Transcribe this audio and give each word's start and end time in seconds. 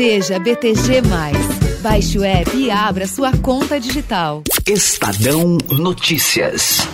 Seja 0.00 0.38
BTG. 0.38 1.02
Baixe 1.82 2.18
o 2.18 2.24
app 2.24 2.56
e 2.56 2.70
abra 2.70 3.06
sua 3.06 3.36
conta 3.36 3.78
digital. 3.78 4.42
Estadão 4.66 5.58
Notícias. 5.70 6.88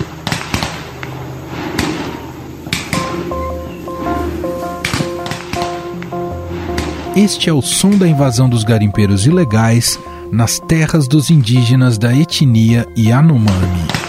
Este 7.15 7.49
é 7.49 7.53
o 7.53 7.63
som 7.63 7.91
da 7.91 8.09
invasão 8.09 8.49
dos 8.49 8.65
garimpeiros 8.65 9.25
ilegais 9.25 9.97
nas 10.33 10.59
terras 10.59 11.07
dos 11.07 11.31
indígenas 11.31 11.99
da 11.99 12.13
etnia 12.13 12.89
Yanomami. 12.99 14.06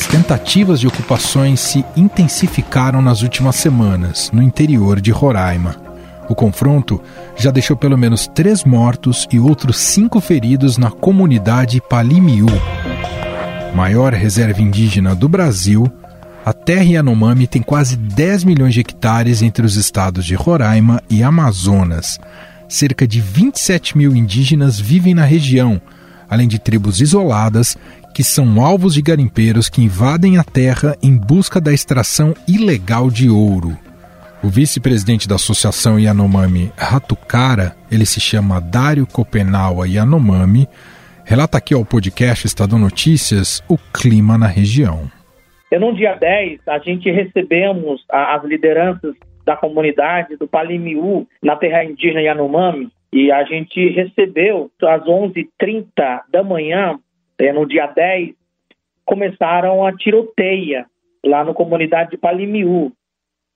As 0.00 0.06
tentativas 0.06 0.80
de 0.80 0.86
ocupações 0.86 1.60
se 1.60 1.84
intensificaram 1.94 3.02
nas 3.02 3.20
últimas 3.20 3.56
semanas 3.56 4.30
no 4.32 4.42
interior 4.42 4.98
de 4.98 5.10
Roraima. 5.10 5.76
O 6.26 6.34
confronto 6.34 7.02
já 7.36 7.50
deixou 7.50 7.76
pelo 7.76 7.98
menos 7.98 8.26
três 8.26 8.64
mortos 8.64 9.28
e 9.30 9.38
outros 9.38 9.76
cinco 9.76 10.18
feridos 10.18 10.78
na 10.78 10.90
comunidade 10.90 11.82
Palimiu, 11.82 12.46
maior 13.74 14.14
reserva 14.14 14.62
indígena 14.62 15.14
do 15.14 15.28
Brasil 15.28 15.86
a 16.46 16.54
terra 16.54 16.84
Yanomami 16.84 17.46
tem 17.46 17.60
quase 17.60 17.94
10 17.98 18.44
milhões 18.44 18.72
de 18.72 18.80
hectares 18.80 19.42
entre 19.42 19.66
os 19.66 19.76
estados 19.76 20.24
de 20.24 20.34
Roraima 20.34 21.02
e 21.10 21.22
Amazonas. 21.22 22.18
Cerca 22.66 23.06
de 23.06 23.20
27 23.20 23.98
mil 23.98 24.16
indígenas 24.16 24.80
vivem 24.80 25.12
na 25.12 25.24
região, 25.24 25.78
além 26.30 26.48
de 26.48 26.58
tribos 26.58 27.02
isoladas 27.02 27.76
que 28.14 28.24
são 28.24 28.60
alvos 28.60 28.94
de 28.94 29.02
garimpeiros 29.02 29.68
que 29.68 29.82
invadem 29.82 30.38
a 30.38 30.44
terra 30.44 30.96
em 31.02 31.16
busca 31.16 31.60
da 31.60 31.72
extração 31.72 32.34
ilegal 32.48 33.10
de 33.10 33.28
ouro. 33.28 33.76
O 34.42 34.48
vice-presidente 34.48 35.28
da 35.28 35.34
Associação 35.34 35.98
Yanomami 35.98 36.72
Ratucara, 36.76 37.76
ele 37.90 38.06
se 38.06 38.20
chama 38.20 38.60
Dário 38.60 39.06
Copenaua 39.06 39.86
Yanomami, 39.86 40.66
relata 41.24 41.58
aqui 41.58 41.74
ao 41.74 41.84
podcast 41.84 42.46
Estado 42.46 42.78
Notícias 42.78 43.62
o 43.68 43.76
clima 43.76 44.38
na 44.38 44.46
região. 44.46 45.10
No 45.70 45.94
dia 45.94 46.14
10, 46.14 46.60
a 46.66 46.78
gente 46.78 47.10
recebemos 47.10 48.02
as 48.08 48.42
lideranças 48.44 49.14
da 49.44 49.56
comunidade 49.56 50.36
do 50.36 50.48
Palimiú, 50.48 51.26
na 51.42 51.56
terra 51.56 51.84
indígena 51.84 52.22
Yanomami, 52.22 52.90
e 53.12 53.30
a 53.30 53.44
gente 53.44 53.88
recebeu 53.90 54.70
às 54.82 55.02
11h30 55.02 55.84
da 56.30 56.42
manhã, 56.42 56.98
no 57.52 57.66
dia 57.66 57.86
10, 57.86 58.34
começaram 59.04 59.84
a 59.84 59.96
tiroteia 59.96 60.86
lá 61.24 61.44
na 61.44 61.54
comunidade 61.54 62.10
de 62.10 62.16
Palimiú. 62.16 62.92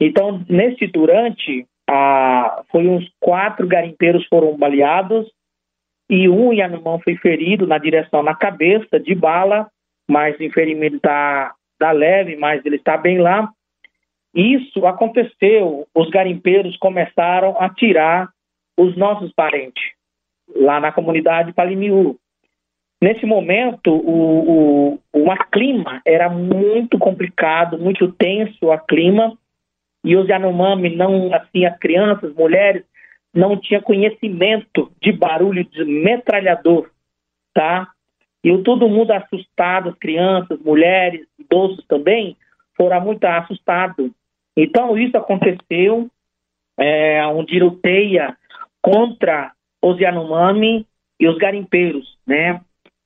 Então, 0.00 0.44
nesse 0.48 0.86
durante, 0.86 1.66
a, 1.88 2.62
foi 2.70 2.88
uns 2.88 3.08
quatro 3.20 3.66
garimpeiros 3.66 4.26
foram 4.26 4.56
baleados 4.56 5.30
e 6.08 6.28
um 6.28 6.52
Yanomami 6.52 7.02
foi 7.02 7.16
ferido 7.16 7.66
na 7.66 7.78
direção 7.78 8.22
na 8.22 8.34
cabeça 8.34 8.98
de 9.00 9.14
bala, 9.14 9.68
mas 10.08 10.34
o 10.38 10.50
ferimento 10.50 10.96
está 10.96 11.54
está 11.74 11.92
leve, 11.92 12.36
mas 12.36 12.64
ele 12.64 12.76
está 12.76 12.96
bem 12.96 13.18
lá. 13.18 13.50
Isso 14.34 14.86
aconteceu, 14.86 15.86
os 15.94 16.10
garimpeiros 16.10 16.76
começaram 16.78 17.56
a 17.60 17.68
tirar 17.68 18.28
os 18.78 18.96
nossos 18.96 19.32
parentes 19.32 19.84
lá 20.56 20.80
na 20.80 20.92
comunidade 20.92 21.52
Palimiú. 21.52 22.18
Nesse 23.04 23.26
momento, 23.26 23.92
o, 23.92 24.94
o, 24.94 24.98
o 25.12 25.36
clima 25.52 26.00
era 26.06 26.30
muito 26.30 26.98
complicado, 26.98 27.78
muito 27.78 28.10
tenso 28.10 28.72
o 28.72 28.78
clima, 28.78 29.36
e 30.02 30.16
os 30.16 30.26
Yanomami, 30.26 30.96
não, 30.96 31.30
assim, 31.34 31.66
as 31.66 31.78
crianças, 31.78 32.34
mulheres, 32.34 32.82
não 33.34 33.60
tinham 33.60 33.82
conhecimento 33.82 34.90
de 35.02 35.12
barulho 35.12 35.64
de 35.64 35.84
metralhador, 35.84 36.88
tá? 37.52 37.88
E 38.42 38.56
todo 38.62 38.88
mundo 38.88 39.10
assustado, 39.10 39.90
as 39.90 39.98
crianças, 39.98 40.58
mulheres, 40.60 41.26
idosos 41.38 41.84
também, 41.86 42.38
foram 42.74 43.02
muito 43.02 43.22
assustados. 43.26 44.10
Então, 44.56 44.96
isso 44.96 45.18
aconteceu, 45.18 46.08
é, 46.78 47.26
um 47.26 47.44
tiroteia 47.44 48.34
contra 48.80 49.52
os 49.82 50.00
Yanomami 50.00 50.86
e 51.20 51.28
os 51.28 51.36
garimpeiros, 51.36 52.16
né? 52.26 52.62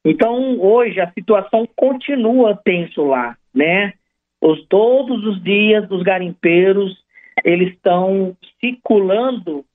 Então, 0.08 0.58
hoje, 0.58 0.98
a 1.00 1.10
situação 1.12 1.68
continua 1.76 2.56
tenso 2.56 3.04
lá, 3.04 3.36
né? 3.54 3.92
Os, 4.40 4.64
todos 4.66 5.22
os 5.26 5.42
dias, 5.42 5.86
os 5.90 6.02
garimpeiros, 6.02 6.96
eles 7.44 7.74
estão 7.74 8.34
circulando 8.58 9.66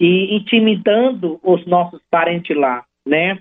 e 0.00 0.34
intimidando 0.34 1.38
os 1.40 1.64
nossos 1.66 2.02
parentes 2.10 2.56
lá, 2.56 2.84
né? 3.06 3.38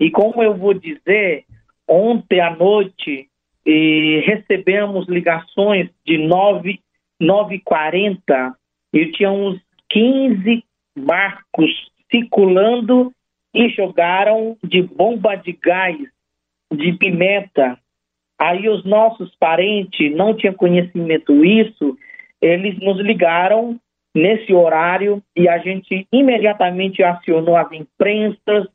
E 0.00 0.08
como 0.08 0.40
eu 0.40 0.54
vou 0.56 0.72
dizer, 0.72 1.44
ontem 1.88 2.40
à 2.40 2.54
noite 2.54 3.28
e 3.66 4.22
recebemos 4.24 5.08
ligações 5.08 5.90
de 6.06 6.16
9 6.16 6.78
9h40 7.20 8.54
e 8.94 9.06
tinha 9.10 9.32
uns 9.32 9.60
15 9.90 10.62
barcos 10.96 11.70
circulando 12.08 13.12
e 13.54 13.68
jogaram 13.70 14.56
de 14.62 14.82
bomba 14.82 15.34
de 15.34 15.52
gás, 15.52 15.96
de 16.72 16.92
pimenta. 16.94 17.78
Aí 18.38 18.68
os 18.68 18.84
nossos 18.84 19.34
parentes 19.36 20.14
não 20.14 20.34
tinham 20.34 20.54
conhecimento 20.54 21.44
isso, 21.44 21.96
eles 22.40 22.78
nos 22.78 23.00
ligaram 23.00 23.78
nesse 24.14 24.52
horário 24.52 25.22
e 25.36 25.48
a 25.48 25.58
gente 25.58 26.06
imediatamente 26.12 27.02
acionou 27.02 27.56
as 27.56 27.70
imprensas, 27.72 28.68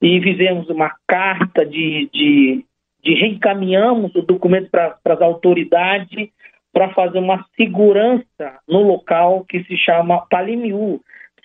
e 0.00 0.20
fizemos 0.20 0.68
uma 0.68 0.94
carta 1.06 1.64
de, 1.64 2.08
de, 2.12 2.64
de 3.02 3.14
reencaminhamos 3.14 4.14
o 4.14 4.22
documento 4.22 4.70
para 4.70 4.98
as 5.04 5.20
autoridades 5.20 6.28
para 6.72 6.92
fazer 6.92 7.18
uma 7.18 7.44
segurança 7.56 8.60
no 8.68 8.82
local 8.82 9.44
que 9.48 9.64
se 9.64 9.76
chama 9.78 10.26
Palimiu, 10.28 11.00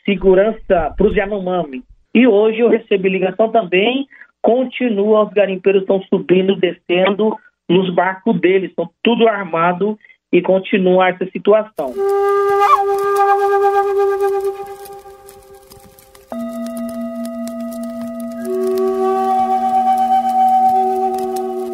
segurança 0.06 0.94
para 0.98 1.08
os 1.08 1.16
Yanomami. 1.16 1.84
E 2.14 2.28
hoje 2.28 2.60
eu 2.60 2.70
recebi 2.70 3.10
ligação 3.10 3.50
também, 3.50 4.08
continua, 4.42 5.24
os 5.24 5.34
garimpeiros 5.34 5.82
estão 5.82 6.02
subindo, 6.04 6.56
descendo 6.56 7.38
nos 7.70 7.94
barcos 7.94 8.40
deles, 8.40 8.70
estão 8.70 8.90
tudo 9.02 9.28
armado 9.28 9.98
e 10.32 10.42
continua 10.42 11.10
essa 11.10 11.26
situação. 11.32 11.94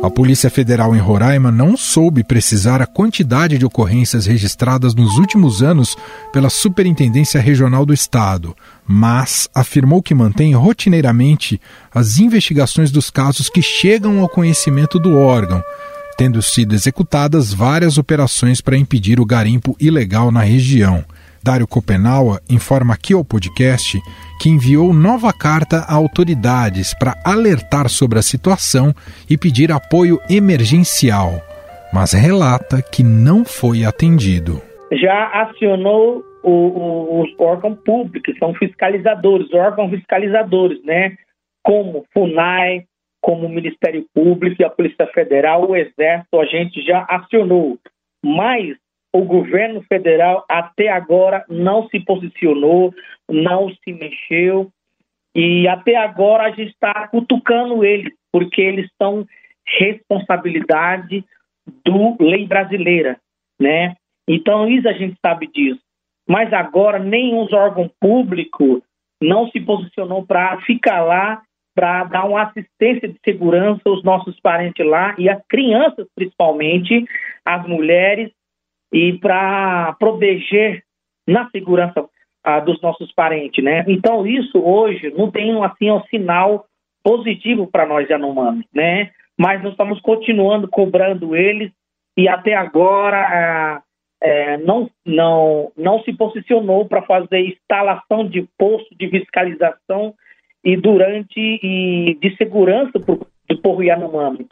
A 0.07 0.09
Polícia 0.09 0.49
Federal 0.49 0.95
em 0.95 0.99
Roraima 0.99 1.51
não 1.51 1.75
soube 1.75 2.23
precisar 2.23 2.81
a 2.81 2.87
quantidade 2.87 3.57
de 3.57 3.65
ocorrências 3.65 4.25
registradas 4.25 4.95
nos 4.95 5.17
últimos 5.17 5.61
anos 5.61 5.97
pela 6.31 6.49
Superintendência 6.49 7.41
Regional 7.41 7.85
do 7.85 7.93
Estado, 7.93 8.55
mas 8.87 9.49
afirmou 9.53 10.01
que 10.01 10.15
mantém 10.15 10.55
rotineiramente 10.55 11.59
as 11.93 12.19
investigações 12.19 12.89
dos 12.89 13.09
casos 13.09 13.49
que 13.49 13.61
chegam 13.61 14.21
ao 14.21 14.29
conhecimento 14.29 14.97
do 14.97 15.17
órgão, 15.17 15.61
tendo 16.17 16.41
sido 16.41 16.73
executadas 16.73 17.53
várias 17.53 17.97
operações 17.97 18.61
para 18.61 18.77
impedir 18.77 19.19
o 19.19 19.25
garimpo 19.25 19.75
ilegal 19.77 20.31
na 20.31 20.41
região. 20.41 21.03
Dário 21.43 21.67
Copenaua 21.67 22.39
informa 22.49 22.93
aqui 22.93 23.13
ao 23.13 23.23
podcast 23.23 23.99
que 24.41 24.49
enviou 24.49 24.93
nova 24.93 25.33
carta 25.33 25.77
a 25.87 25.93
autoridades 25.95 26.93
para 26.93 27.15
alertar 27.25 27.89
sobre 27.89 28.19
a 28.19 28.21
situação 28.21 28.93
e 29.29 29.37
pedir 29.37 29.71
apoio 29.71 30.19
emergencial, 30.29 31.41
mas 31.93 32.13
relata 32.13 32.81
que 32.81 33.03
não 33.03 33.43
foi 33.43 33.83
atendido. 33.83 34.61
Já 34.91 35.27
acionou 35.41 36.23
o, 36.43 36.51
o, 36.51 37.21
os 37.23 37.29
órgãos 37.39 37.77
públicos, 37.83 38.37
são 38.37 38.53
fiscalizadores, 38.53 39.53
órgãos 39.53 39.91
fiscalizadores, 39.91 40.83
né? 40.83 41.15
Como 41.63 42.05
FUNAI, 42.13 42.85
como 43.21 43.47
o 43.47 43.49
Ministério 43.49 44.05
Público 44.13 44.61
e 44.61 44.65
a 44.65 44.69
Polícia 44.69 45.07
Federal, 45.07 45.69
o 45.69 45.75
Exército, 45.75 46.39
a 46.39 46.45
gente 46.45 46.81
já 46.81 47.05
acionou. 47.09 47.77
Mas 48.23 48.77
o 49.17 49.25
governo 49.25 49.81
federal 49.83 50.45
até 50.47 50.89
agora 50.89 51.43
não 51.49 51.87
se 51.89 51.99
posicionou, 51.99 52.93
não 53.27 53.69
se 53.69 53.91
mexeu, 53.91 54.71
e 55.35 55.67
até 55.67 55.95
agora 55.95 56.43
a 56.43 56.49
gente 56.51 56.71
está 56.71 57.07
cutucando 57.07 57.83
eles, 57.83 58.13
porque 58.31 58.61
eles 58.61 58.89
são 59.01 59.25
responsabilidade 59.79 61.23
do 61.83 62.15
lei 62.19 62.47
brasileira, 62.47 63.19
né? 63.59 63.95
Então, 64.27 64.67
isso 64.67 64.87
a 64.87 64.93
gente 64.93 65.17
sabe 65.21 65.47
disso. 65.47 65.81
Mas 66.27 66.51
agora, 66.53 66.99
nenhum 66.99 67.47
órgão 67.53 67.89
público 67.99 68.83
não 69.21 69.49
se 69.49 69.59
posicionou 69.59 70.25
para 70.25 70.59
ficar 70.61 71.01
lá, 71.01 71.41
para 71.75 72.03
dar 72.05 72.25
uma 72.25 72.43
assistência 72.43 73.07
de 73.07 73.17
segurança 73.23 73.81
aos 73.85 74.03
nossos 74.03 74.39
parentes 74.39 74.85
lá 74.85 75.15
e 75.17 75.29
as 75.29 75.41
crianças, 75.47 76.07
principalmente, 76.15 77.05
as 77.45 77.67
mulheres 77.67 78.31
e 78.91 79.13
para 79.19 79.93
proteger 79.99 80.83
na 81.27 81.49
segurança 81.49 82.07
ah, 82.43 82.59
dos 82.59 82.81
nossos 82.81 83.11
parentes, 83.11 83.63
né? 83.63 83.83
Então 83.87 84.25
isso 84.25 84.57
hoje 84.59 85.13
não 85.17 85.29
tem 85.29 85.51
assim 85.63 85.91
um 85.91 86.01
sinal 86.05 86.65
positivo 87.03 87.67
para 87.67 87.85
nós 87.85 88.09
Yanomami, 88.09 88.65
né? 88.73 89.11
Mas 89.37 89.61
nós 89.61 89.73
estamos 89.73 89.99
continuando 90.01 90.67
cobrando 90.67 91.35
eles 91.35 91.71
e 92.17 92.27
até 92.27 92.55
agora 92.55 93.17
ah, 93.17 93.81
é, 94.21 94.57
não, 94.57 94.89
não, 95.05 95.71
não 95.77 96.01
se 96.03 96.13
posicionou 96.13 96.85
para 96.85 97.01
fazer 97.03 97.39
instalação 97.39 98.27
de 98.27 98.47
posto 98.57 98.95
de 98.97 99.09
fiscalização 99.09 100.13
e 100.63 100.75
durante 100.75 101.39
e 101.39 102.17
de 102.19 102.35
segurança 102.35 102.99
pro, 102.99 103.27
do 103.47 103.61
povo 103.61 103.83
Yanomami. 103.83 104.47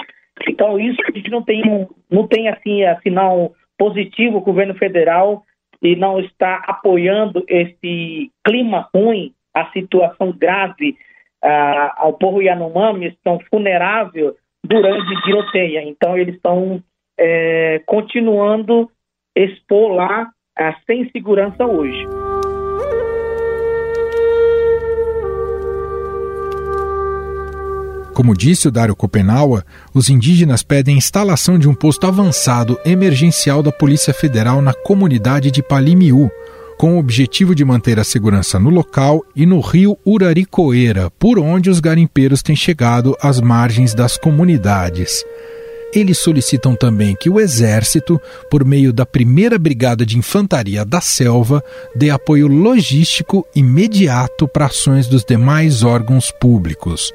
Então 0.47 0.79
isso 0.79 1.01
a 1.07 1.11
gente 1.11 1.31
não 1.31 1.41
tem 1.41 1.87
não 2.11 2.27
tem 2.27 2.49
assim 2.49 2.81
sinal 3.01 3.53
positivo 3.77 4.37
o 4.37 4.41
governo 4.41 4.75
federal 4.75 5.43
e 5.81 5.95
não 5.95 6.19
está 6.19 6.63
apoiando 6.67 7.43
esse 7.47 8.31
clima 8.43 8.89
ruim, 8.93 9.33
a 9.53 9.69
situação 9.71 10.31
grave 10.31 10.97
uh, 11.43 11.91
ao 11.97 12.13
povo 12.13 12.41
Yanomami, 12.41 13.07
estão 13.07 13.39
vulnerável 13.51 14.35
durante 14.63 15.21
tiroteia. 15.23 15.83
Então 15.83 16.17
eles 16.17 16.35
estão 16.35 16.81
é, 17.17 17.81
continuando 17.85 18.89
expor 19.35 19.93
lá 19.93 20.31
uh, 20.59 20.75
sem 20.85 21.09
segurança 21.11 21.65
hoje. 21.65 22.24
Como 28.15 28.33
disse 28.33 28.65
o 28.69 28.71
Dário 28.71 28.95
Copenaua, 28.95 29.65
os 29.93 30.09
indígenas 30.09 30.63
pedem 30.63 30.97
instalação 30.97 31.59
de 31.59 31.67
um 31.67 31.73
posto 31.73 32.07
avançado 32.07 32.79
emergencial 32.85 33.61
da 33.61 33.73
Polícia 33.73 34.13
Federal 34.13 34.61
na 34.61 34.73
comunidade 34.73 35.51
de 35.51 35.61
Palimiú, 35.61 36.31
com 36.77 36.95
o 36.95 36.97
objetivo 36.97 37.53
de 37.53 37.65
manter 37.65 37.99
a 37.99 38.05
segurança 38.05 38.57
no 38.57 38.69
local 38.69 39.21
e 39.35 39.45
no 39.45 39.59
rio 39.59 39.97
Uraricoeira, 40.05 41.11
por 41.19 41.37
onde 41.37 41.69
os 41.69 41.81
garimpeiros 41.81 42.41
têm 42.41 42.55
chegado 42.55 43.17
às 43.21 43.41
margens 43.41 43.93
das 43.93 44.15
comunidades. 44.15 45.25
Eles 45.93 46.17
solicitam 46.17 46.73
também 46.73 47.17
que 47.19 47.29
o 47.29 47.37
Exército, 47.37 48.19
por 48.49 48.63
meio 48.63 48.93
da 48.93 49.05
primeira 49.05 49.59
Brigada 49.59 50.05
de 50.05 50.17
Infantaria 50.17 50.85
da 50.85 51.01
Selva, 51.01 51.61
dê 51.93 52.09
apoio 52.11 52.47
logístico 52.47 53.45
imediato 53.53 54.47
para 54.47 54.67
ações 54.67 55.05
dos 55.05 55.25
demais 55.25 55.83
órgãos 55.83 56.31
públicos. 56.31 57.13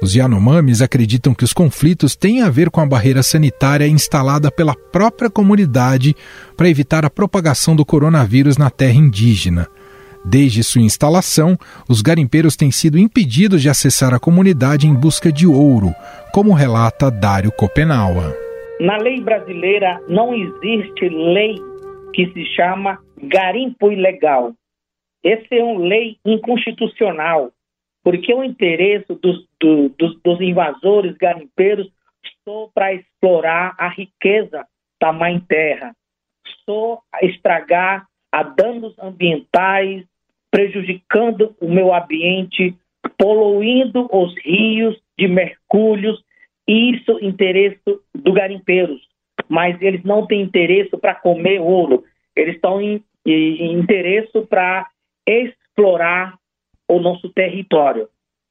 Os 0.00 0.14
Yanomamis 0.14 0.80
acreditam 0.80 1.34
que 1.34 1.42
os 1.42 1.52
conflitos 1.52 2.14
têm 2.14 2.42
a 2.42 2.48
ver 2.48 2.70
com 2.70 2.80
a 2.80 2.86
barreira 2.86 3.22
sanitária 3.22 3.86
instalada 3.86 4.48
pela 4.50 4.74
própria 4.74 5.28
comunidade 5.28 6.14
para 6.56 6.68
evitar 6.68 7.04
a 7.04 7.10
propagação 7.10 7.74
do 7.74 7.84
coronavírus 7.84 8.56
na 8.56 8.70
terra 8.70 8.94
indígena. 8.94 9.66
Desde 10.24 10.62
sua 10.62 10.82
instalação, 10.82 11.56
os 11.88 12.00
garimpeiros 12.00 12.54
têm 12.54 12.70
sido 12.70 12.98
impedidos 12.98 13.60
de 13.60 13.68
acessar 13.68 14.14
a 14.14 14.20
comunidade 14.20 14.86
em 14.86 14.94
busca 14.94 15.32
de 15.32 15.46
ouro, 15.46 15.92
como 16.32 16.52
relata 16.52 17.10
Dário 17.10 17.50
Copenaua. 17.50 18.36
Na 18.80 18.98
lei 18.98 19.20
brasileira 19.20 20.00
não 20.08 20.32
existe 20.32 21.08
lei 21.08 21.56
que 22.14 22.30
se 22.32 22.44
chama 22.54 22.98
garimpo 23.20 23.90
ilegal. 23.90 24.52
Essa 25.24 25.56
é 25.56 25.62
uma 25.62 25.80
lei 25.80 26.16
inconstitucional 26.24 27.50
porque 28.08 28.32
o 28.32 28.42
interesse 28.42 29.04
dos, 29.20 29.46
do, 29.60 29.90
dos, 29.90 30.18
dos 30.22 30.40
invasores 30.40 31.14
garimpeiros 31.18 31.92
só 32.42 32.70
para 32.72 32.94
explorar 32.94 33.74
a 33.76 33.88
riqueza 33.88 34.66
da 34.98 35.12
mãe 35.12 35.38
terra, 35.40 35.94
só 36.64 37.02
estragar 37.20 38.06
a 38.32 38.42
danos 38.42 38.98
ambientais, 38.98 40.06
prejudicando 40.50 41.54
o 41.60 41.68
meio 41.68 41.92
ambiente, 41.92 42.74
poluindo 43.18 44.08
os 44.10 44.34
rios 44.42 44.98
de 45.18 45.28
mercúrios, 45.28 46.18
isso 46.66 47.18
interesse 47.20 47.78
do 48.14 48.32
garimpeiros. 48.32 49.06
Mas 49.50 49.76
eles 49.82 50.02
não 50.02 50.26
têm 50.26 50.40
interesse 50.40 50.96
para 50.96 51.14
comer 51.14 51.60
ouro, 51.60 52.04
eles 52.34 52.54
estão 52.54 52.80
em, 52.80 53.04
em 53.26 53.74
interesse 53.74 54.40
para 54.48 54.88
explorar 55.26 56.37
o 56.88 56.98
nosso 56.98 57.28
território 57.30 58.08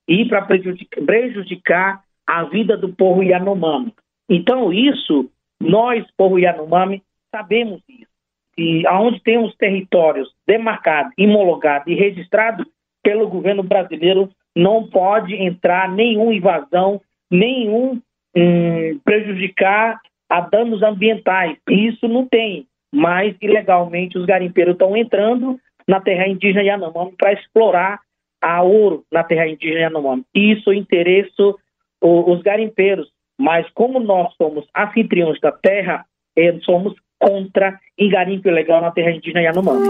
e 0.08 0.26
para 0.26 0.44
prejudicar, 0.44 1.04
prejudicar 1.04 2.04
a 2.26 2.44
vida 2.44 2.78
do 2.78 2.90
povo 2.90 3.24
Yanomami. 3.24 3.94
Então, 4.30 4.72
isso, 4.72 5.30
nós, 5.60 6.06
povo 6.16 6.38
Yanomami, 6.38 7.02
sabemos 7.32 7.82
isso. 7.90 8.08
E 8.58 8.86
aonde 8.88 9.22
temos 9.22 9.56
territórios 9.56 10.30
demarcados, 10.48 11.14
homologados 11.20 11.88
e 11.88 11.94
registrados 11.94 12.66
pelo 13.04 13.28
governo 13.28 13.64
brasileiro, 13.64 14.30
não 14.56 14.88
pode 14.88 15.36
entrar 15.36 15.92
nenhuma 15.92 16.34
invasão, 16.34 17.00
nenhum 17.30 18.02
hum, 18.36 19.00
prejudicar 19.06 20.00
a 20.30 20.42
danos 20.42 20.82
ambientais. 20.82 21.58
Isso 21.70 22.08
não 22.08 22.28
tem. 22.28 22.68
Mas, 22.94 23.36
ilegalmente, 23.42 24.18
os 24.18 24.26
garimpeiros 24.26 24.74
estão 24.74 24.96
entrando 24.98 25.60
na 25.88 26.02
terra 26.02 26.28
indígena 26.28 26.64
Yanomami 26.64 27.14
para 27.18 27.34
explorar 27.34 28.00
a 28.42 28.62
ouro 28.62 29.04
na 29.12 29.24
terra 29.24 29.48
indígena 29.48 29.82
Yanomami. 29.82 30.24
Isso 30.34 30.72
interessa 30.74 31.54
os 32.02 32.42
garimpeiros, 32.42 33.08
mas 33.38 33.68
como 33.74 34.00
nós 34.00 34.34
somos 34.36 34.66
anfitriões 34.76 35.40
da 35.40 35.52
terra, 35.52 36.06
eh, 36.38 36.58
somos 36.64 36.94
contra 37.20 37.80
em 37.98 38.10
garimpo 38.10 38.48
ilegal 38.48 38.82
na 38.82 38.92
terra 38.92 39.12
indígena 39.12 39.42
Yanomami. 39.42 39.88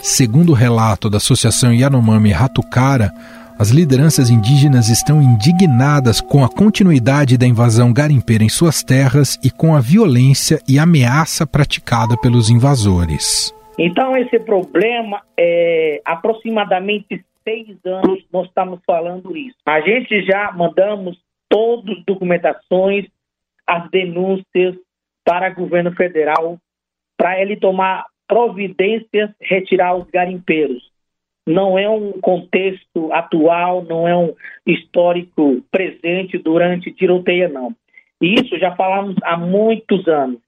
Segundo 0.00 0.50
o 0.50 0.54
relato 0.54 1.10
da 1.10 1.18
Associação 1.18 1.72
Yanomami 1.72 2.30
Ratucara, 2.30 3.12
as 3.58 3.70
lideranças 3.70 4.28
indígenas 4.28 4.88
estão 4.88 5.22
indignadas 5.22 6.20
com 6.20 6.44
a 6.44 6.48
continuidade 6.48 7.38
da 7.38 7.46
invasão 7.46 7.92
garimpeira 7.92 8.44
em 8.44 8.48
suas 8.48 8.82
terras 8.82 9.38
e 9.42 9.50
com 9.50 9.74
a 9.74 9.80
violência 9.80 10.60
e 10.68 10.78
ameaça 10.78 11.46
praticada 11.46 12.16
pelos 12.18 12.50
invasores. 12.50 13.52
Então, 13.78 14.16
esse 14.16 14.38
problema 14.40 15.22
é 15.38 16.00
aproximadamente 16.04 17.24
seis 17.44 17.78
anos 17.84 18.24
nós 18.32 18.48
estamos 18.48 18.80
falando 18.86 19.36
isso. 19.36 19.56
A 19.66 19.80
gente 19.80 20.22
já 20.22 20.50
mandamos 20.52 21.18
todas 21.48 21.98
as 21.98 22.04
documentações, 22.04 23.06
as 23.66 23.88
denúncias 23.90 24.74
para 25.24 25.50
o 25.50 25.54
governo 25.54 25.92
federal, 25.92 26.58
para 27.16 27.40
ele 27.40 27.56
tomar 27.56 28.06
providências, 28.26 29.30
retirar 29.40 29.94
os 29.94 30.08
garimpeiros. 30.10 30.90
Não 31.46 31.78
é 31.78 31.88
um 31.88 32.12
contexto 32.20 33.12
atual, 33.12 33.84
não 33.84 34.08
é 34.08 34.16
um 34.16 34.34
histórico 34.66 35.62
presente 35.70 36.36
durante 36.38 36.92
tiroteio, 36.92 37.52
não. 37.52 37.74
Isso 38.20 38.58
já 38.58 38.74
falamos 38.74 39.14
há 39.22 39.36
muitos 39.36 40.08
anos. 40.08 40.40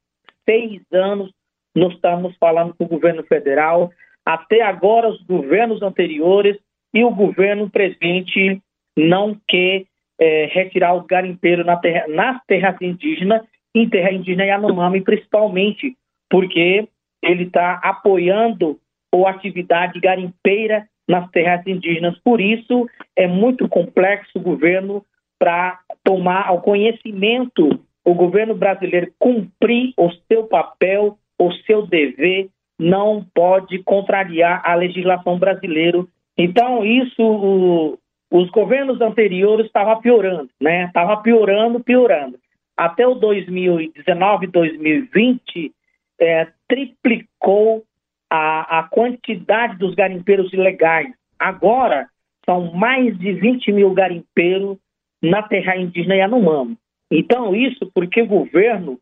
Seis 0.45 0.83
anos 0.93 1.31
nós 1.79 1.95
estamos 1.95 2.37
falando 2.37 2.75
com 2.75 2.85
o 2.85 2.89
governo 2.89 3.23
federal, 3.25 3.91
até 4.25 4.63
agora 4.63 5.09
os 5.09 5.23
governos 5.23 5.83
anteriores 5.83 6.57
e 6.93 7.05
o 7.05 7.11
governo 7.11 7.71
presente 7.71 8.61
não 8.97 9.37
quer 9.47 9.85
é, 10.21 10.47
retirar 10.47 10.95
os 10.95 11.07
garimpeiros 11.07 11.65
na 11.65 11.77
terra, 11.77 12.07
nas 12.09 12.45
terras 12.47 12.77
indígenas, 12.81 13.43
em 13.75 13.89
terra 13.89 14.13
indígena 14.13 14.45
Yanomami 14.45 15.01
principalmente, 15.01 15.97
porque 16.29 16.89
ele 17.23 17.45
está 17.45 17.81
apoiando 17.83 18.79
a 19.15 19.31
atividade 19.31 19.99
garimpeira 20.01 20.87
nas 21.09 21.31
terras 21.31 21.67
indígenas. 21.67 22.19
Por 22.19 22.41
isso, 22.41 22.87
é 23.17 23.27
muito 23.27 23.69
complexo 23.69 24.39
o 24.39 24.43
governo 24.43 25.05
para 25.39 25.79
tomar 26.05 26.49
ao 26.49 26.61
conhecimento, 26.61 27.81
o 28.05 28.15
governo 28.15 28.55
brasileiro 28.55 29.13
cumprir 29.19 29.93
o 29.97 30.11
seu 30.27 30.45
papel 30.45 31.17
o 31.39 31.53
seu 31.53 31.87
dever 31.87 32.49
não 32.79 33.25
pode 33.35 33.79
contrariar 33.83 34.63
a 34.65 34.75
legislação 34.75 35.39
brasileira. 35.39 36.05
Então, 36.37 36.85
isso, 36.85 37.23
o, 37.23 37.99
os 38.31 38.51
governos 38.51 39.01
anteriores 39.01 39.67
estavam 39.67 40.01
piorando, 40.01 40.51
né? 40.61 40.85
Estava 40.85 41.17
piorando, 41.19 41.81
piorando. 41.81 42.39
Até 42.77 43.07
o 43.07 43.15
2019, 43.15 44.47
2020, 44.47 45.73
é, 46.21 46.47
triplicou 46.69 47.83
a, 48.31 48.81
a 48.81 48.83
quantidade 48.85 49.77
dos 49.79 49.95
garimpeiros 49.95 50.53
ilegais. 50.53 51.13
Agora, 51.39 52.09
são 52.45 52.73
mais 52.73 53.17
de 53.19 53.33
20 53.33 53.73
mil 53.73 53.93
garimpeiros 53.93 54.79
na 55.21 55.43
terra 55.43 55.77
indígena 55.77 56.15
Yanomami. 56.15 56.77
Então, 57.11 57.55
isso 57.55 57.91
porque 57.93 58.23
o 58.23 58.27
governo 58.27 58.99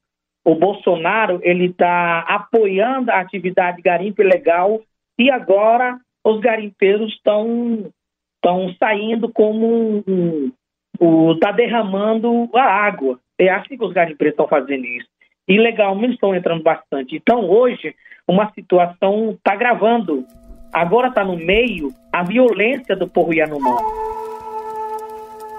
o 0.46 0.54
Bolsonaro 0.54 1.40
ele 1.42 1.66
está 1.66 2.20
apoiando 2.20 3.10
a 3.10 3.18
atividade 3.18 3.82
garimpo 3.82 4.22
ilegal 4.22 4.80
e 5.18 5.28
agora 5.28 5.98
os 6.24 6.38
garimpeiros 6.38 7.12
estão 7.12 7.90
estão 8.36 8.72
saindo 8.78 9.28
como 9.28 10.04
um, 10.06 10.52
está 11.32 11.50
derramando 11.50 12.48
a 12.54 12.62
água. 12.62 13.18
É 13.36 13.48
assim 13.48 13.76
que 13.76 13.84
os 13.84 13.92
garimpeiros 13.92 14.34
estão 14.34 14.46
fazendo 14.46 14.84
isso. 14.84 15.08
ilegalmente 15.48 16.14
estão 16.14 16.32
entrando 16.32 16.62
bastante. 16.62 17.16
Então, 17.16 17.50
hoje, 17.50 17.92
uma 18.26 18.52
situação 18.52 19.32
está 19.32 19.56
gravando. 19.56 20.24
Agora 20.72 21.08
está 21.08 21.24
no 21.24 21.36
meio 21.36 21.88
a 22.12 22.22
violência 22.22 22.94
do 22.94 23.08
povo 23.08 23.34
Yanomami. 23.34 24.15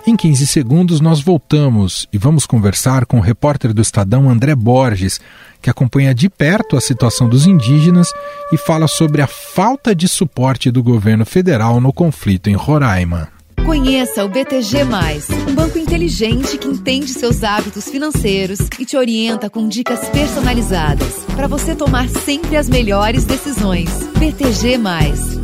Em 0.08 0.16
15 0.16 0.48
segundos, 0.48 1.02
nós 1.02 1.20
voltamos 1.20 2.08
e 2.14 2.18
vamos 2.18 2.46
conversar 2.46 3.06
com 3.06 3.18
o 3.18 3.22
repórter 3.22 3.74
do 3.74 3.82
Estadão 3.82 4.30
André 4.30 4.56
Borges, 4.56 5.20
que 5.62 5.70
acompanha 5.70 6.16
de 6.16 6.30
perto 6.30 6.78
a 6.78 6.82
situação 6.82 7.28
dos 7.28 7.46
indígenas 7.46 8.08
e 8.50 8.56
fala 8.56 8.88
sobre 8.88 9.22
a 9.22 9.28
falta 9.28 9.94
de 9.94 10.08
suporte 10.08 10.72
do 10.72 10.82
governo 10.82 11.26
federal 11.26 11.82
no 11.82 11.92
conflito 11.92 12.50
em 12.50 12.54
Roraima. 12.54 13.28
Conheça 13.66 14.24
o 14.24 14.30
BTG, 14.30 14.78
um 15.46 15.54
banco 15.54 15.78
inteligente 15.78 16.58
que 16.58 16.70
entende 16.70 17.10
seus 17.10 17.44
hábitos 17.44 17.90
financeiros 17.90 18.60
e 18.80 18.86
te 18.86 18.96
orienta 18.96 19.50
com 19.50 19.68
dicas 19.68 20.08
personalizadas 20.08 21.26
para 21.36 21.48
você 21.48 21.76
tomar 21.76 22.08
sempre 22.08 22.56
as 22.56 22.70
melhores 22.70 23.26
decisões. 23.26 23.90
BTG, 24.18 24.80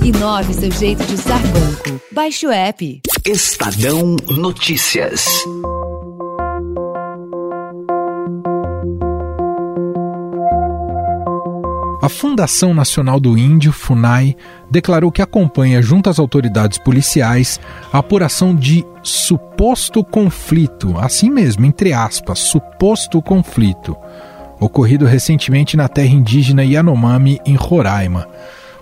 inove 0.05 0.53
seu 0.53 0.71
jeito 0.71 1.03
de 1.03 1.15
usar 1.15 1.41
banco. 1.47 2.01
Baixe 2.13 2.47
o 2.47 2.51
app. 2.51 3.01
Estadão 3.25 4.17
Notícias. 4.29 5.25
A 12.01 12.09
Fundação 12.09 12.73
Nacional 12.73 13.21
do 13.21 13.37
Índio, 13.37 13.71
FUNAI, 13.71 14.35
declarou 14.69 15.09
que 15.09 15.21
acompanha, 15.21 15.81
junto 15.81 16.09
às 16.09 16.19
autoridades 16.19 16.77
policiais, 16.77 17.61
a 17.93 17.99
apuração 17.99 18.53
de 18.53 18.85
suposto 19.01 20.03
conflito, 20.03 20.97
assim 20.97 21.29
mesmo, 21.29 21.65
entre 21.65 21.93
aspas, 21.93 22.39
suposto 22.39 23.21
conflito, 23.21 23.95
ocorrido 24.59 25.05
recentemente 25.05 25.77
na 25.77 25.87
terra 25.87 26.13
indígena 26.13 26.65
Yanomami, 26.65 27.39
em 27.45 27.55
Roraima. 27.55 28.27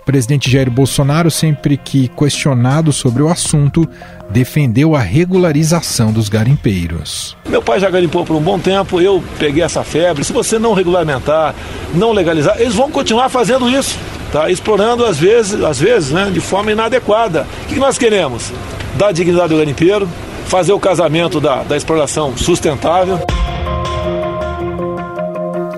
O 0.02 0.04
presidente 0.04 0.50
Jair 0.50 0.68
Bolsonaro, 0.68 1.30
sempre 1.30 1.76
que 1.76 2.08
questionado 2.08 2.92
sobre 2.92 3.22
o 3.22 3.28
assunto, 3.28 3.88
defendeu 4.28 4.96
a 4.96 4.98
regularização 4.98 6.12
dos 6.12 6.28
garimpeiros. 6.28 7.36
Meu 7.48 7.62
pai 7.62 7.78
já 7.78 7.88
garimpou 7.88 8.24
por 8.24 8.34
um 8.34 8.40
bom 8.40 8.58
tempo, 8.58 9.00
eu 9.00 9.22
peguei 9.38 9.62
essa 9.62 9.84
febre. 9.84 10.24
Se 10.24 10.32
você 10.32 10.58
não 10.58 10.74
regulamentar, 10.74 11.54
não 11.94 12.10
legalizar, 12.10 12.60
eles 12.60 12.74
vão 12.74 12.90
continuar 12.90 13.28
fazendo 13.28 13.70
isso, 13.70 13.96
tá? 14.32 14.50
Explorando 14.50 15.04
às 15.04 15.18
vezes, 15.18 15.62
às 15.62 15.78
vezes, 15.78 16.10
né, 16.10 16.30
de 16.34 16.40
forma 16.40 16.72
inadequada. 16.72 17.46
O 17.62 17.66
que 17.68 17.76
nós 17.76 17.96
queremos? 17.96 18.50
Dar 18.96 19.12
dignidade 19.12 19.52
ao 19.52 19.58
garimpeiro, 19.60 20.08
fazer 20.46 20.72
o 20.72 20.80
casamento 20.80 21.40
da, 21.40 21.62
da 21.62 21.76
exploração 21.76 22.36
sustentável. 22.36 23.20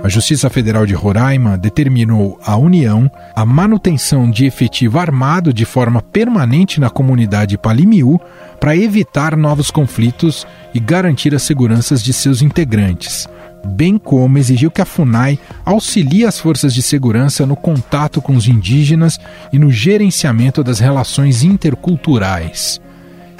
A 0.04 0.08
Justiça 0.10 0.50
Federal 0.50 0.84
de 0.84 0.92
Roraima 0.92 1.56
determinou 1.56 2.38
à 2.44 2.58
União 2.58 3.10
a 3.34 3.46
manutenção 3.46 4.30
de 4.30 4.44
efetivo 4.44 4.98
armado 4.98 5.50
de 5.50 5.64
forma 5.64 6.02
permanente 6.02 6.78
na 6.78 6.90
comunidade 6.90 7.56
Palimiú 7.56 8.20
para 8.60 8.76
evitar 8.76 9.34
novos 9.34 9.70
conflitos 9.70 10.46
e 10.74 10.78
garantir 10.78 11.34
as 11.34 11.42
seguranças 11.42 12.02
de 12.02 12.12
seus 12.12 12.42
integrantes, 12.42 13.26
bem 13.64 13.96
como 13.96 14.36
exigiu 14.36 14.70
que 14.70 14.82
a 14.82 14.84
FUNAI 14.84 15.38
auxilie 15.64 16.26
as 16.26 16.38
forças 16.38 16.74
de 16.74 16.82
segurança 16.82 17.46
no 17.46 17.56
contato 17.56 18.20
com 18.20 18.36
os 18.36 18.46
indígenas 18.46 19.18
e 19.54 19.58
no 19.58 19.72
gerenciamento 19.72 20.62
das 20.62 20.80
relações 20.80 21.42
interculturais. 21.42 22.78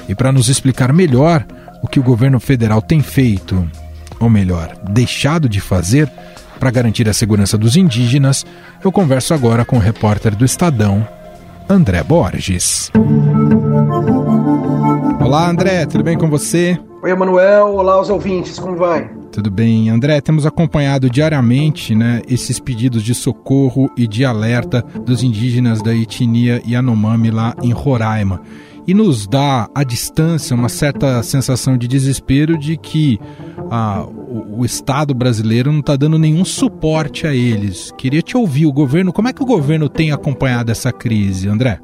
E 0.09 0.15
para 0.15 0.31
nos 0.31 0.49
explicar 0.49 0.91
melhor 0.91 1.45
o 1.83 1.87
que 1.87 1.99
o 1.99 2.03
governo 2.03 2.39
federal 2.39 2.81
tem 2.81 3.03
feito, 3.03 3.69
ou 4.19 4.31
melhor, 4.31 4.75
deixado 4.89 5.47
de 5.47 5.61
fazer, 5.61 6.11
para 6.59 6.71
garantir 6.71 7.07
a 7.09 7.13
segurança 7.13 7.57
dos 7.57 7.75
indígenas, 7.75 8.45
eu 8.83 8.91
converso 8.91 9.33
agora 9.33 9.65
com 9.65 9.77
o 9.77 9.79
repórter 9.79 10.35
do 10.35 10.45
Estadão, 10.45 11.07
André 11.69 12.03
Borges. 12.03 12.91
Olá, 15.19 15.49
André, 15.49 15.85
tudo 15.85 16.03
bem 16.03 16.17
com 16.17 16.29
você? 16.29 16.79
Oi, 17.01 17.11
Emanuel. 17.11 17.75
Olá, 17.75 17.99
os 17.99 18.09
ouvintes, 18.09 18.57
como 18.57 18.77
vai? 18.77 19.09
Tudo 19.31 19.51
bem. 19.51 19.89
André, 19.89 20.21
temos 20.21 20.45
acompanhado 20.45 21.09
diariamente 21.09 21.93
né, 21.93 22.21
esses 22.27 22.59
pedidos 22.59 23.03
de 23.03 23.13
socorro 23.13 23.91
e 23.97 24.07
de 24.07 24.23
alerta 24.23 24.81
dos 25.05 25.23
indígenas 25.23 25.81
da 25.81 25.93
etnia 25.93 26.61
Yanomami 26.65 27.31
lá 27.31 27.53
em 27.61 27.71
Roraima 27.71 28.41
e 28.87 28.93
nos 28.93 29.27
dá 29.27 29.69
à 29.73 29.83
distância 29.83 30.55
uma 30.55 30.69
certa 30.69 31.21
sensação 31.23 31.77
de 31.77 31.87
desespero 31.87 32.57
de 32.57 32.77
que 32.77 33.19
ah, 33.71 34.05
o, 34.05 34.59
o, 34.59 34.65
Estado 34.65 35.13
brasileiro 35.13 35.71
não 35.71 35.79
está 35.79 35.95
dando 35.95 36.19
nenhum 36.19 36.45
suporte 36.45 37.25
a 37.25 37.33
eles. 37.33 37.91
Queria 37.97 38.21
te 38.21 38.37
ouvir, 38.37 38.65
o 38.65 38.73
governo, 38.73 39.11
como 39.11 39.27
é 39.27 39.33
que 39.33 39.41
o 39.41 39.45
governo 39.45 39.89
tem 39.89 40.11
acompanhado 40.11 40.71
essa 40.71 40.91
crise, 40.91 41.49
André? 41.49 41.79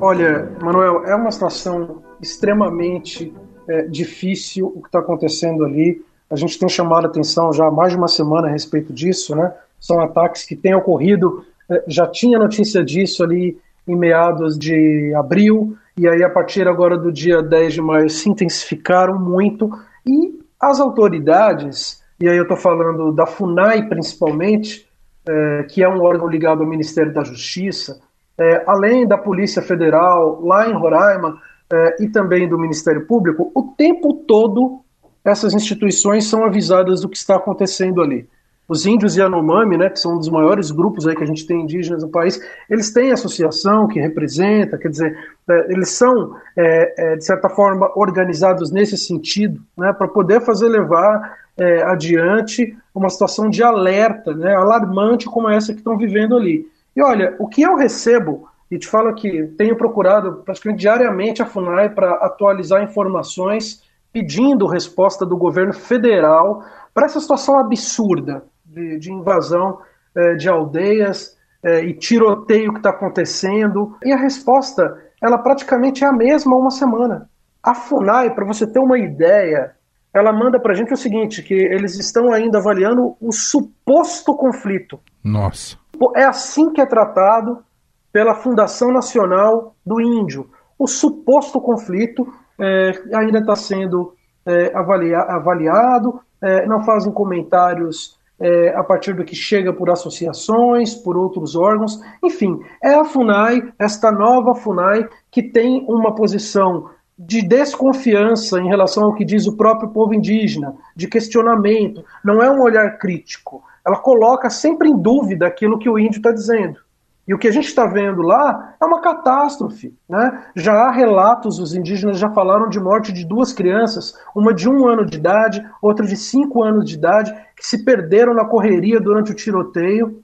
Olha, 0.00 0.52
Manuel, 0.62 1.04
é 1.06 1.14
uma 1.14 1.30
situação 1.30 2.02
extremamente 2.20 3.32
é, 3.68 3.82
difícil 3.82 4.72
o 4.74 4.80
que 4.80 4.88
está 4.88 5.00
acontecendo 5.00 5.64
ali. 5.64 6.02
A 6.30 6.36
gente 6.36 6.58
tem 6.58 6.68
chamado 6.68 7.06
a 7.06 7.08
atenção 7.08 7.52
já 7.52 7.66
há 7.66 7.70
mais 7.70 7.92
de 7.92 7.98
uma 7.98 8.08
semana 8.08 8.48
a 8.48 8.50
respeito 8.50 8.92
disso, 8.92 9.34
né? 9.34 9.52
São 9.80 10.00
ataques 10.00 10.44
que 10.44 10.56
têm 10.56 10.74
ocorrido, 10.74 11.44
é, 11.70 11.84
já 11.86 12.06
tinha 12.06 12.38
notícia 12.38 12.84
disso 12.84 13.22
ali 13.22 13.58
em 13.86 13.96
meados 13.96 14.58
de 14.58 15.14
abril, 15.14 15.76
e 15.96 16.06
aí 16.06 16.22
a 16.22 16.30
partir 16.30 16.68
agora 16.68 16.98
do 16.98 17.10
dia 17.10 17.42
10 17.42 17.74
de 17.74 17.82
maio 17.82 18.10
se 18.10 18.28
intensificaram 18.28 19.18
muito 19.18 19.70
e 20.06 20.38
as 20.60 20.80
autoridades, 20.80 22.02
e 22.20 22.28
aí 22.28 22.36
eu 22.36 22.42
estou 22.42 22.56
falando 22.56 23.12
da 23.12 23.26
FUNAI 23.26 23.88
principalmente, 23.88 24.88
é, 25.28 25.62
que 25.64 25.82
é 25.82 25.88
um 25.88 26.02
órgão 26.02 26.28
ligado 26.28 26.62
ao 26.62 26.68
Ministério 26.68 27.12
da 27.12 27.24
Justiça, 27.24 28.00
é, 28.38 28.64
além 28.66 29.06
da 29.06 29.16
Polícia 29.16 29.62
Federal 29.62 30.40
lá 30.42 30.68
em 30.68 30.72
Roraima 30.72 31.38
é, 31.72 32.04
e 32.04 32.08
também 32.08 32.48
do 32.48 32.58
Ministério 32.58 33.06
Público, 33.06 33.50
o 33.54 33.74
tempo 33.76 34.14
todo 34.26 34.82
essas 35.24 35.54
instituições 35.54 36.28
são 36.28 36.44
avisadas 36.44 37.00
do 37.00 37.08
que 37.08 37.16
está 37.16 37.34
acontecendo 37.34 38.00
ali. 38.00 38.28
Os 38.68 38.84
índios 38.84 39.16
Yanomami, 39.16 39.76
né, 39.76 39.88
que 39.88 40.00
são 40.00 40.14
um 40.14 40.18
dos 40.18 40.28
maiores 40.28 40.72
grupos 40.72 41.06
aí 41.06 41.14
que 41.14 41.22
a 41.22 41.26
gente 41.26 41.46
tem 41.46 41.62
indígenas 41.62 42.02
no 42.02 42.08
país, 42.08 42.40
eles 42.68 42.92
têm 42.92 43.12
associação 43.12 43.86
que 43.86 44.00
representa, 44.00 44.76
quer 44.76 44.88
dizer, 44.88 45.16
é, 45.48 45.72
eles 45.72 45.90
são, 45.90 46.34
é, 46.56 47.12
é, 47.12 47.16
de 47.16 47.24
certa 47.24 47.48
forma, 47.48 47.90
organizados 47.94 48.72
nesse 48.72 48.96
sentido, 48.96 49.60
né, 49.78 49.92
para 49.92 50.08
poder 50.08 50.40
fazer 50.40 50.68
levar 50.68 51.38
é, 51.56 51.82
adiante 51.84 52.76
uma 52.92 53.08
situação 53.08 53.48
de 53.48 53.62
alerta, 53.62 54.34
né, 54.34 54.54
alarmante 54.54 55.26
como 55.26 55.48
essa 55.48 55.72
que 55.72 55.78
estão 55.78 55.96
vivendo 55.96 56.36
ali. 56.36 56.66
E 56.94 57.00
olha, 57.00 57.36
o 57.38 57.46
que 57.46 57.62
eu 57.62 57.76
recebo, 57.76 58.48
e 58.68 58.78
te 58.78 58.88
falo 58.88 59.14
que 59.14 59.44
tenho 59.56 59.76
procurado 59.76 60.42
praticamente 60.44 60.80
diariamente 60.80 61.40
a 61.40 61.46
FUNAI 61.46 61.90
para 61.90 62.14
atualizar 62.14 62.82
informações, 62.82 63.84
pedindo 64.12 64.66
resposta 64.66 65.24
do 65.24 65.36
governo 65.36 65.72
federal 65.72 66.64
para 66.92 67.06
essa 67.06 67.20
situação 67.20 67.60
absurda 67.60 68.42
de, 68.76 68.98
de 68.98 69.10
invasão 69.10 69.78
é, 70.14 70.34
de 70.34 70.48
aldeias 70.48 71.34
é, 71.62 71.82
e 71.82 71.94
tiroteio 71.94 72.72
que 72.72 72.78
está 72.78 72.90
acontecendo. 72.90 73.96
E 74.04 74.12
a 74.12 74.16
resposta, 74.16 75.02
ela 75.22 75.38
praticamente 75.38 76.04
é 76.04 76.06
a 76.06 76.12
mesma 76.12 76.54
há 76.54 76.58
uma 76.58 76.70
semana. 76.70 77.30
A 77.62 77.74
FUNAI, 77.74 78.34
para 78.34 78.44
você 78.44 78.66
ter 78.66 78.78
uma 78.78 78.98
ideia, 78.98 79.74
ela 80.14 80.32
manda 80.32 80.60
para 80.60 80.72
a 80.72 80.74
gente 80.76 80.92
o 80.92 80.96
seguinte, 80.96 81.42
que 81.42 81.54
eles 81.54 81.98
estão 81.98 82.32
ainda 82.32 82.58
avaliando 82.58 83.16
o 83.20 83.32
suposto 83.32 84.36
conflito. 84.36 85.00
Nossa. 85.24 85.76
É 86.14 86.24
assim 86.24 86.70
que 86.72 86.80
é 86.80 86.86
tratado 86.86 87.64
pela 88.12 88.34
Fundação 88.34 88.92
Nacional 88.92 89.74
do 89.84 90.00
Índio. 90.00 90.50
O 90.78 90.86
suposto 90.86 91.60
conflito 91.60 92.26
é, 92.60 92.92
ainda 93.14 93.38
está 93.38 93.56
sendo 93.56 94.14
é, 94.46 94.70
avalia, 94.76 95.18
avaliado, 95.18 96.20
é, 96.40 96.66
não 96.66 96.84
fazem 96.84 97.12
comentários 97.12 98.16
é, 98.38 98.68
a 98.76 98.84
partir 98.84 99.14
do 99.14 99.24
que 99.24 99.34
chega 99.34 99.72
por 99.72 99.90
associações, 99.90 100.94
por 100.94 101.16
outros 101.16 101.56
órgãos. 101.56 102.00
Enfim, 102.22 102.60
é 102.82 102.94
a 102.94 103.04
FUNAI, 103.04 103.72
esta 103.78 104.10
nova 104.12 104.54
FUNAI, 104.54 105.08
que 105.30 105.42
tem 105.42 105.84
uma 105.88 106.14
posição 106.14 106.90
de 107.18 107.40
desconfiança 107.40 108.60
em 108.60 108.68
relação 108.68 109.04
ao 109.04 109.14
que 109.14 109.24
diz 109.24 109.46
o 109.46 109.56
próprio 109.56 109.88
povo 109.88 110.12
indígena, 110.14 110.74
de 110.94 111.08
questionamento, 111.08 112.04
não 112.22 112.42
é 112.42 112.50
um 112.50 112.60
olhar 112.60 112.98
crítico. 112.98 113.62
Ela 113.86 113.96
coloca 113.96 114.50
sempre 114.50 114.90
em 114.90 114.96
dúvida 114.96 115.46
aquilo 115.46 115.78
que 115.78 115.88
o 115.88 115.98
índio 115.98 116.18
está 116.18 116.30
dizendo. 116.30 116.78
E 117.26 117.34
o 117.34 117.38
que 117.38 117.48
a 117.48 117.52
gente 117.52 117.66
está 117.66 117.86
vendo 117.86 118.22
lá 118.22 118.74
é 118.80 118.84
uma 118.84 119.00
catástrofe. 119.00 119.92
Né? 120.08 120.44
Já 120.54 120.72
há 120.72 120.90
relatos, 120.90 121.58
os 121.58 121.74
indígenas 121.74 122.18
já 122.18 122.30
falaram 122.30 122.68
de 122.68 122.78
morte 122.78 123.12
de 123.12 123.26
duas 123.26 123.52
crianças, 123.52 124.14
uma 124.34 124.54
de 124.54 124.68
um 124.68 124.86
ano 124.86 125.04
de 125.04 125.18
idade, 125.18 125.64
outra 125.82 126.06
de 126.06 126.16
cinco 126.16 126.62
anos 126.62 126.84
de 126.84 126.94
idade, 126.94 127.34
que 127.56 127.66
se 127.66 127.84
perderam 127.84 128.32
na 128.32 128.44
correria 128.44 129.00
durante 129.00 129.32
o 129.32 129.34
tiroteio. 129.34 130.22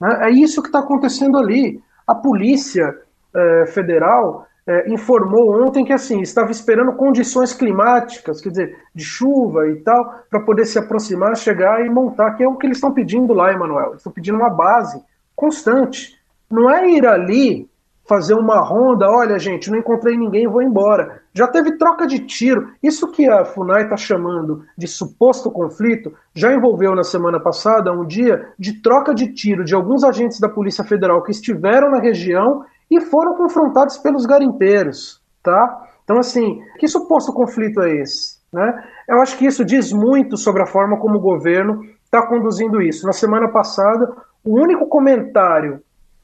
Né? 0.00 0.28
É 0.28 0.30
isso 0.30 0.60
que 0.60 0.68
está 0.68 0.80
acontecendo 0.80 1.38
ali. 1.38 1.80
A 2.06 2.14
polícia 2.14 2.92
eh, 3.32 3.66
federal 3.66 4.46
é, 4.66 4.92
informou 4.92 5.62
ontem 5.64 5.84
que 5.84 5.92
assim 5.92 6.20
estava 6.20 6.50
esperando 6.50 6.92
condições 6.92 7.52
climáticas, 7.52 8.40
quer 8.40 8.50
dizer, 8.50 8.76
de 8.94 9.02
chuva 9.02 9.68
e 9.68 9.76
tal, 9.76 10.22
para 10.30 10.40
poder 10.40 10.64
se 10.64 10.78
aproximar, 10.78 11.36
chegar 11.36 11.84
e 11.84 11.90
montar, 11.90 12.32
que 12.32 12.44
é 12.44 12.48
o 12.48 12.56
que 12.56 12.66
eles 12.66 12.76
estão 12.76 12.92
pedindo 12.92 13.32
lá, 13.32 13.52
Emanuel. 13.52 13.94
Estão 13.94 14.12
pedindo 14.12 14.38
uma 14.38 14.50
base 14.50 15.02
constante. 15.34 16.19
Não 16.50 16.70
é 16.70 16.90
ir 16.90 17.06
ali 17.06 17.70
fazer 18.10 18.34
uma 18.34 18.58
ronda, 18.58 19.08
olha 19.08 19.38
gente, 19.38 19.70
não 19.70 19.78
encontrei 19.78 20.16
ninguém, 20.16 20.48
vou 20.48 20.60
embora. 20.60 21.22
Já 21.32 21.46
teve 21.46 21.78
troca 21.78 22.08
de 22.08 22.18
tiro. 22.18 22.72
Isso 22.82 23.06
que 23.12 23.28
a 23.28 23.44
FUNAI 23.44 23.84
está 23.84 23.96
chamando 23.96 24.64
de 24.76 24.88
suposto 24.88 25.48
conflito 25.48 26.12
já 26.34 26.52
envolveu 26.52 26.92
na 26.96 27.04
semana 27.04 27.38
passada 27.38 27.92
um 27.92 28.04
dia 28.04 28.48
de 28.58 28.82
troca 28.82 29.14
de 29.14 29.32
tiro 29.32 29.64
de 29.64 29.76
alguns 29.76 30.02
agentes 30.02 30.40
da 30.40 30.48
Polícia 30.48 30.82
Federal 30.82 31.22
que 31.22 31.30
estiveram 31.30 31.88
na 31.88 32.00
região 32.00 32.64
e 32.90 33.00
foram 33.00 33.36
confrontados 33.36 33.96
pelos 33.98 34.26
garimpeiros, 34.26 35.22
tá? 35.40 35.86
Então 36.02 36.18
assim, 36.18 36.60
que 36.80 36.88
suposto 36.88 37.32
conflito 37.32 37.80
é 37.80 37.94
esse? 37.94 38.40
Né? 38.52 38.84
Eu 39.06 39.20
acho 39.20 39.38
que 39.38 39.46
isso 39.46 39.64
diz 39.64 39.92
muito 39.92 40.36
sobre 40.36 40.62
a 40.62 40.66
forma 40.66 40.98
como 40.98 41.18
o 41.18 41.20
governo 41.20 41.84
está 42.04 42.26
conduzindo 42.26 42.82
isso. 42.82 43.06
Na 43.06 43.12
semana 43.12 43.46
passada, 43.48 44.12
o 44.44 44.60
único 44.60 44.88
comentário 44.88 45.80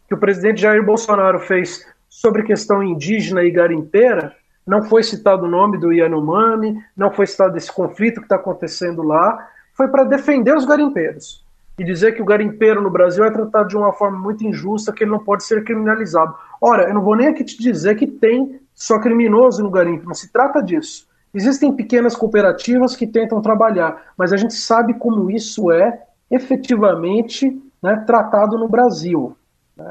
que 0.09 0.15
o 0.15 0.19
presidente 0.19 0.63
Jair 0.63 0.85
Bolsonaro 0.85 1.39
fez 1.41 1.87
sobre 2.09 2.43
questão 2.43 2.83
indígena 2.83 3.43
e 3.43 3.51
garimpeira, 3.51 4.35
não 4.67 4.83
foi 4.83 5.03
citado 5.03 5.45
o 5.45 5.49
nome 5.49 5.79
do 5.79 5.93
Yanomami, 5.93 6.83
não 6.97 7.13
foi 7.13 7.27
citado 7.27 7.57
esse 7.57 7.73
conflito 7.73 8.21
que 8.21 8.27
está 8.27 8.37
acontecendo 8.37 9.03
lá, 9.03 9.49
foi 9.75 9.89
para 9.89 10.05
defender 10.05 10.57
os 10.57 10.65
garimpeiros 10.65 11.45
e 11.79 11.85
dizer 11.85 12.13
que 12.13 12.23
o 12.23 12.25
garimpeiro 12.25 12.81
no 12.81 12.91
Brasil 12.91 13.25
é 13.25 13.31
tratado 13.31 13.69
de 13.69 13.77
uma 13.77 13.93
forma 13.93 14.19
muito 14.19 14.45
injusta, 14.45 14.93
que 14.93 15.05
ele 15.05 15.11
não 15.11 15.19
pode 15.19 15.45
ser 15.45 15.63
criminalizado. 15.63 16.35
Ora, 16.61 16.89
eu 16.89 16.95
não 16.95 17.03
vou 17.03 17.15
nem 17.15 17.29
aqui 17.29 17.45
te 17.45 17.59
dizer 17.59 17.97
que 17.97 18.07
tem 18.07 18.59
só 18.75 18.99
criminoso 18.99 19.63
no 19.63 19.71
garimpo, 19.71 20.07
não 20.07 20.15
se 20.15 20.33
trata 20.33 20.63
disso. 20.63 21.07
Existem 21.35 21.71
pequenas 21.73 22.17
cooperativas 22.17 22.97
que 22.97 23.07
tentam 23.07 23.43
trabalhar, 23.43 24.15
mas 24.17 24.33
a 24.33 24.39
gente 24.39 24.55
sabe 24.55 24.95
como 24.95 25.31
isso 25.31 25.71
é 25.71 26.03
efetivamente 26.31 27.61
né, 27.83 28.03
tratado 28.07 28.57
no 28.57 28.69
Brasil. 28.69 29.37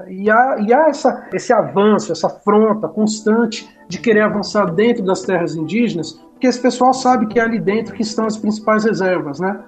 E 0.07 0.31
há, 0.31 0.57
e 0.59 0.73
há 0.73 0.89
essa, 0.89 1.27
esse 1.31 1.53
avanço, 1.53 2.11
essa 2.11 2.25
afronta 2.25 2.87
constante 2.87 3.69
de 3.87 3.99
querer 3.99 4.21
avançar 4.21 4.65
dentro 4.73 5.05
das 5.05 5.21
terras 5.21 5.55
indígenas, 5.55 6.13
porque 6.31 6.47
esse 6.47 6.59
pessoal 6.59 6.91
sabe 6.91 7.27
que 7.27 7.39
é 7.39 7.43
ali 7.43 7.59
dentro 7.59 7.93
que 7.93 8.01
estão 8.01 8.25
as 8.25 8.35
principais 8.35 8.83
reservas, 8.83 9.39
né? 9.39 9.59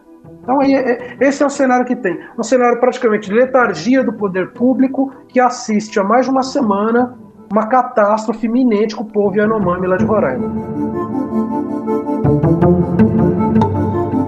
Então, 0.42 0.60
aí, 0.60 0.74
esse 1.22 1.44
é 1.44 1.46
o 1.46 1.50
cenário 1.52 1.86
que 1.86 1.96
tem. 1.96 2.20
Um 2.36 2.42
cenário 2.42 2.80
praticamente 2.80 3.30
de 3.30 3.36
letargia 3.36 4.04
do 4.04 4.12
poder 4.12 4.54
público 4.54 5.14
que 5.28 5.40
assiste 5.40 6.00
a 6.00 6.04
mais 6.04 6.26
de 6.26 6.32
uma 6.32 6.42
semana 6.42 7.16
uma 7.52 7.68
catástrofe 7.68 8.48
iminente 8.48 8.96
com 8.96 9.04
o 9.04 9.06
povo 9.06 9.38
Yanomami 9.38 9.86
lá 9.86 9.98
de 9.98 10.04
Roraima. 10.04 10.52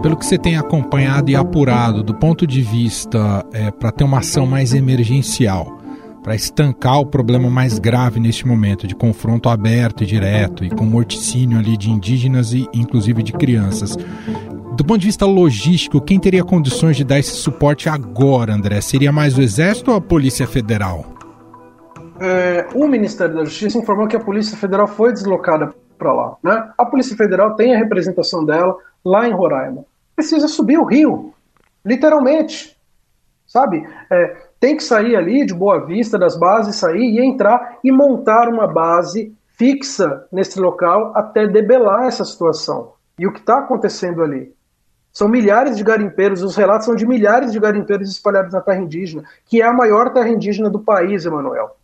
Pelo 0.04 0.16
que 0.16 0.26
você 0.26 0.38
tem 0.38 0.56
acompanhado 0.56 1.32
e 1.32 1.36
apurado 1.36 2.04
do 2.04 2.14
ponto 2.14 2.46
de 2.46 2.62
vista 2.62 3.44
é, 3.52 3.72
para 3.72 3.92
ter 3.92 4.04
uma 4.04 4.20
ação 4.20 4.46
mais 4.46 4.74
emergencial, 4.74 5.79
para 6.24 6.36
estancar 6.36 7.00
o 7.00 7.06
problema 7.06 7.50
mais 7.50 7.80
grave 7.80 8.20
neste 8.20 8.48
momento 8.48 8.86
de 8.86 8.96
confronto 8.96 9.50
aberto 9.50 10.04
e 10.04 10.08
direto 10.08 10.64
e 10.64 10.70
com 10.70 10.86
morticínio 10.86 11.58
ali 11.58 11.78
de 11.78 11.90
indígenas 11.90 12.54
e 12.54 12.68
inclusive 12.74 13.24
de 13.24 13.34
crianças. 13.34 13.96
Do 14.76 14.86
ponto 14.86 15.00
de 15.00 15.08
vista 15.08 15.26
logístico, 15.26 16.00
quem 16.00 16.20
teria 16.20 16.44
condições 16.44 16.96
de 16.96 17.04
dar 17.04 17.20
esse 17.20 17.32
suporte 17.32 17.90
agora, 17.90 18.54
André? 18.54 18.80
Seria 18.82 19.12
mais 19.12 19.38
o 19.38 19.42
Exército 19.42 19.92
ou 19.92 19.98
a 19.98 20.02
Polícia 20.02 20.48
Federal? 20.48 21.06
É, 22.22 22.68
o 22.74 22.88
Ministério 22.88 23.36
da 23.36 23.46
Justiça 23.46 23.78
informou 23.78 24.08
que 24.08 24.16
a 24.16 24.20
Polícia 24.20 24.58
Federal 24.58 24.88
foi 24.88 25.12
deslocada 25.12 25.74
para 25.98 26.14
lá. 26.14 26.38
Né? 26.44 26.72
A 26.78 26.86
Polícia 26.86 27.16
Federal 27.16 27.56
tem 27.56 27.76
a 27.76 27.78
representação 27.78 28.46
dela 28.46 28.76
lá 29.04 29.28
em 29.28 29.34
Roraima. 29.34 29.86
Precisa 30.16 30.48
subir 30.48 30.78
o 30.78 30.86
rio, 30.86 31.34
literalmente. 31.86 32.78
Sabe? 33.46 33.88
É, 34.12 34.49
tem 34.60 34.76
que 34.76 34.84
sair 34.84 35.16
ali 35.16 35.46
de 35.46 35.54
Boa 35.54 35.86
Vista, 35.86 36.18
das 36.18 36.38
bases, 36.38 36.76
sair 36.76 37.02
e 37.02 37.20
entrar 37.20 37.78
e 37.84 37.92
montar 37.92 38.50
uma 38.50 38.68
base 38.68 39.34
fixa 39.58 40.26
nesse 40.32 40.60
local 40.60 41.14
até 41.16 41.48
debelar 41.48 42.06
essa 42.08 42.26
situação. 42.26 42.94
E 43.18 43.26
o 43.26 43.34
que 43.34 43.40
está 43.40 43.60
acontecendo 43.60 44.22
ali? 44.22 44.54
São 45.12 45.28
milhares 45.28 45.76
de 45.76 45.84
garimpeiros, 45.84 46.44
os 46.44 46.56
relatos 46.56 46.86
são 46.86 46.96
de 46.96 47.06
milhares 47.06 47.52
de 47.52 47.60
garimpeiros 47.60 48.10
espalhados 48.10 48.54
na 48.54 48.62
terra 48.62 48.80
indígena, 48.80 49.24
que 49.46 49.62
é 49.62 49.66
a 49.66 49.74
maior 49.74 50.14
terra 50.14 50.30
indígena 50.30 50.70
do 50.70 50.80
país, 50.80 51.26
Emanuel. 51.26 51.76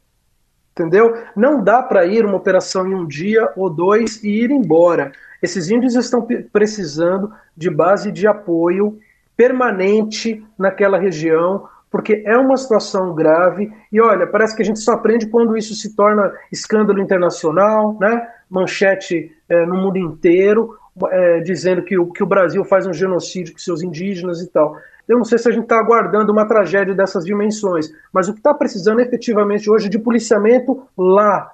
Entendeu? 0.72 1.16
Não 1.36 1.64
dá 1.64 1.82
para 1.82 2.06
ir 2.06 2.26
uma 2.26 2.36
operação 2.36 2.86
em 2.88 2.94
um 2.94 3.08
dia 3.08 3.50
ou 3.56 3.70
dois 3.70 4.22
e 4.24 4.44
ir 4.44 4.52
embora. 4.52 5.12
Esses 5.42 5.70
índios 5.70 5.96
estão 5.96 6.28
precisando 6.52 7.32
de 7.56 7.70
base 7.70 8.12
de 8.12 8.28
apoio 8.28 9.00
permanente 9.36 10.46
naquela 10.58 10.98
região, 10.98 11.68
porque 11.96 12.24
é 12.26 12.38
uma 12.38 12.58
situação 12.58 13.16
grave 13.16 13.72
e 13.90 14.02
olha, 14.02 14.28
parece 14.28 14.54
que 14.54 14.62
a 14.62 14.66
gente 14.66 14.82
só 14.82 14.92
aprende 14.92 15.28
quando 15.28 15.56
isso 15.56 15.74
se 15.74 15.96
torna 15.96 16.30
escândalo 16.52 17.00
internacional, 17.00 17.98
né? 18.02 18.28
manchete 18.50 19.32
é, 19.48 19.66
no 19.66 19.78
mundo 19.78 19.98
inteiro, 19.98 20.78
é, 21.10 21.40
dizendo 21.40 21.84
que 21.84 21.98
o, 21.98 22.12
que 22.12 22.22
o 22.22 22.26
Brasil 22.26 22.66
faz 22.66 22.86
um 22.86 22.92
genocídio 22.92 23.54
com 23.54 23.60
seus 23.60 23.82
indígenas 23.82 24.42
e 24.42 24.52
tal. 24.52 24.76
Eu 25.08 25.16
não 25.16 25.24
sei 25.24 25.38
se 25.38 25.48
a 25.48 25.54
gente 25.54 25.64
está 25.64 25.80
aguardando 25.80 26.34
uma 26.34 26.46
tragédia 26.46 26.94
dessas 26.94 27.24
dimensões, 27.24 27.90
mas 28.12 28.28
o 28.28 28.34
que 28.34 28.40
está 28.40 28.54
precisando 28.54 29.00
efetivamente 29.00 29.72
hoje 29.72 29.86
é 29.86 29.90
de 29.90 29.98
policiamento 29.98 30.86
lá, 30.98 31.50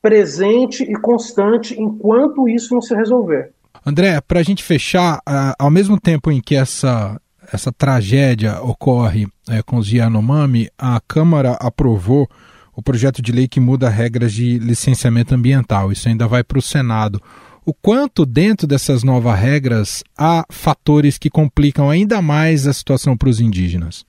presente 0.00 0.82
e 0.82 0.94
constante, 0.94 1.78
enquanto 1.78 2.48
isso 2.48 2.72
não 2.72 2.80
se 2.80 2.94
resolver. 2.94 3.52
André, 3.84 4.18
para 4.26 4.40
a 4.40 4.42
gente 4.42 4.64
fechar, 4.64 5.20
ao 5.58 5.70
mesmo 5.70 6.00
tempo 6.00 6.32
em 6.32 6.40
que 6.40 6.56
essa 6.56 7.20
essa 7.54 7.72
tragédia 7.72 8.60
ocorre 8.62 9.26
é, 9.48 9.62
com 9.62 9.76
os 9.76 9.90
Yanomami, 9.90 10.68
a 10.78 11.00
Câmara 11.06 11.52
aprovou 11.60 12.28
o 12.76 12.82
projeto 12.82 13.22
de 13.22 13.32
lei 13.32 13.46
que 13.46 13.60
muda 13.60 13.88
regras 13.88 14.32
de 14.32 14.58
licenciamento 14.58 15.34
ambiental. 15.34 15.92
Isso 15.92 16.08
ainda 16.08 16.26
vai 16.26 16.42
para 16.42 16.58
o 16.58 16.62
Senado. 16.62 17.20
O 17.64 17.72
quanto 17.72 18.26
dentro 18.26 18.66
dessas 18.66 19.02
novas 19.02 19.38
regras 19.38 20.04
há 20.18 20.44
fatores 20.50 21.16
que 21.16 21.30
complicam 21.30 21.88
ainda 21.88 22.20
mais 22.20 22.66
a 22.66 22.72
situação 22.72 23.16
para 23.16 23.28
os 23.28 23.40
indígenas? 23.40 24.04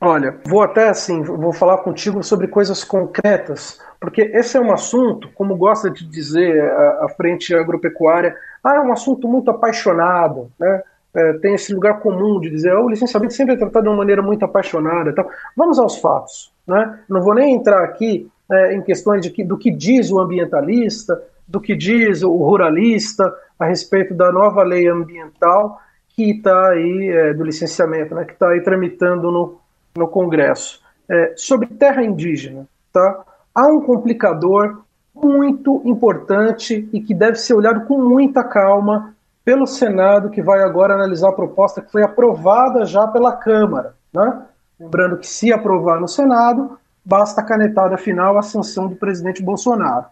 Olha, 0.00 0.36
vou 0.46 0.62
até 0.62 0.88
assim, 0.88 1.22
vou 1.22 1.52
falar 1.52 1.78
contigo 1.78 2.22
sobre 2.24 2.48
coisas 2.48 2.82
concretas, 2.82 3.78
porque 4.00 4.20
esse 4.34 4.56
é 4.56 4.60
um 4.60 4.72
assunto, 4.72 5.28
como 5.32 5.56
gosta 5.56 5.88
de 5.88 6.04
dizer 6.04 6.60
a, 6.60 7.04
a 7.04 7.08
frente 7.16 7.54
agropecuária, 7.54 8.34
ah, 8.64 8.74
é 8.74 8.80
um 8.80 8.92
assunto 8.92 9.28
muito 9.28 9.50
apaixonado, 9.50 10.50
né? 10.58 10.82
É, 11.14 11.32
tem 11.34 11.54
esse 11.54 11.74
lugar 11.74 12.00
comum 12.00 12.40
de 12.40 12.50
dizer 12.50 12.74
oh, 12.74 12.84
o 12.84 12.88
licenciamento 12.88 13.34
sempre 13.34 13.54
é 13.54 13.58
tratado 13.58 13.84
de 13.84 13.88
uma 13.90 13.98
maneira 13.98 14.22
muito 14.22 14.44
apaixonada. 14.44 15.10
Então, 15.10 15.28
vamos 15.56 15.78
aos 15.78 15.98
fatos. 15.98 16.52
Né? 16.66 17.00
Não 17.08 17.20
vou 17.20 17.34
nem 17.34 17.54
entrar 17.54 17.82
aqui 17.84 18.30
é, 18.50 18.74
em 18.74 18.82
questões 18.82 19.22
de 19.22 19.30
que, 19.30 19.44
do 19.44 19.58
que 19.58 19.70
diz 19.70 20.10
o 20.10 20.18
ambientalista, 20.18 21.20
do 21.46 21.60
que 21.60 21.74
diz 21.74 22.22
o 22.22 22.34
ruralista 22.36 23.32
a 23.58 23.66
respeito 23.66 24.14
da 24.14 24.32
nova 24.32 24.62
lei 24.62 24.88
ambiental 24.88 25.80
que 26.08 26.30
está 26.30 26.70
aí, 26.70 27.08
é, 27.08 27.34
do 27.34 27.44
licenciamento, 27.44 28.14
né, 28.14 28.24
que 28.24 28.32
está 28.32 28.50
aí 28.50 28.60
tramitando 28.60 29.30
no, 29.30 29.58
no 29.96 30.08
Congresso. 30.08 30.80
É, 31.08 31.34
sobre 31.36 31.66
terra 31.66 32.02
indígena, 32.02 32.66
tá? 32.92 33.24
há 33.54 33.66
um 33.66 33.80
complicador 33.80 34.82
muito 35.14 35.82
importante 35.84 36.88
e 36.92 37.00
que 37.00 37.14
deve 37.14 37.36
ser 37.36 37.54
olhado 37.54 37.86
com 37.86 37.98
muita 37.98 38.42
calma 38.42 39.14
pelo 39.44 39.66
Senado, 39.66 40.30
que 40.30 40.42
vai 40.42 40.62
agora 40.62 40.94
analisar 40.94 41.30
a 41.30 41.34
proposta 41.34 41.80
que 41.80 41.90
foi 41.90 42.02
aprovada 42.02 42.86
já 42.86 43.06
pela 43.08 43.36
Câmara. 43.36 43.94
Né? 44.12 44.42
Lembrando 44.78 45.18
que, 45.18 45.26
se 45.26 45.52
aprovar 45.52 46.00
no 46.00 46.08
Senado, 46.08 46.78
basta 47.04 47.40
a 47.40 47.44
canetada 47.44 47.96
final, 47.96 48.38
a 48.38 48.42
sanção 48.42 48.88
do 48.88 48.96
presidente 48.96 49.42
Bolsonaro. 49.42 50.06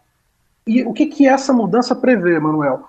E 0.66 0.84
o 0.84 0.92
que, 0.92 1.06
que 1.06 1.28
essa 1.28 1.52
mudança 1.52 1.94
prevê, 1.94 2.38
Manuel? 2.38 2.84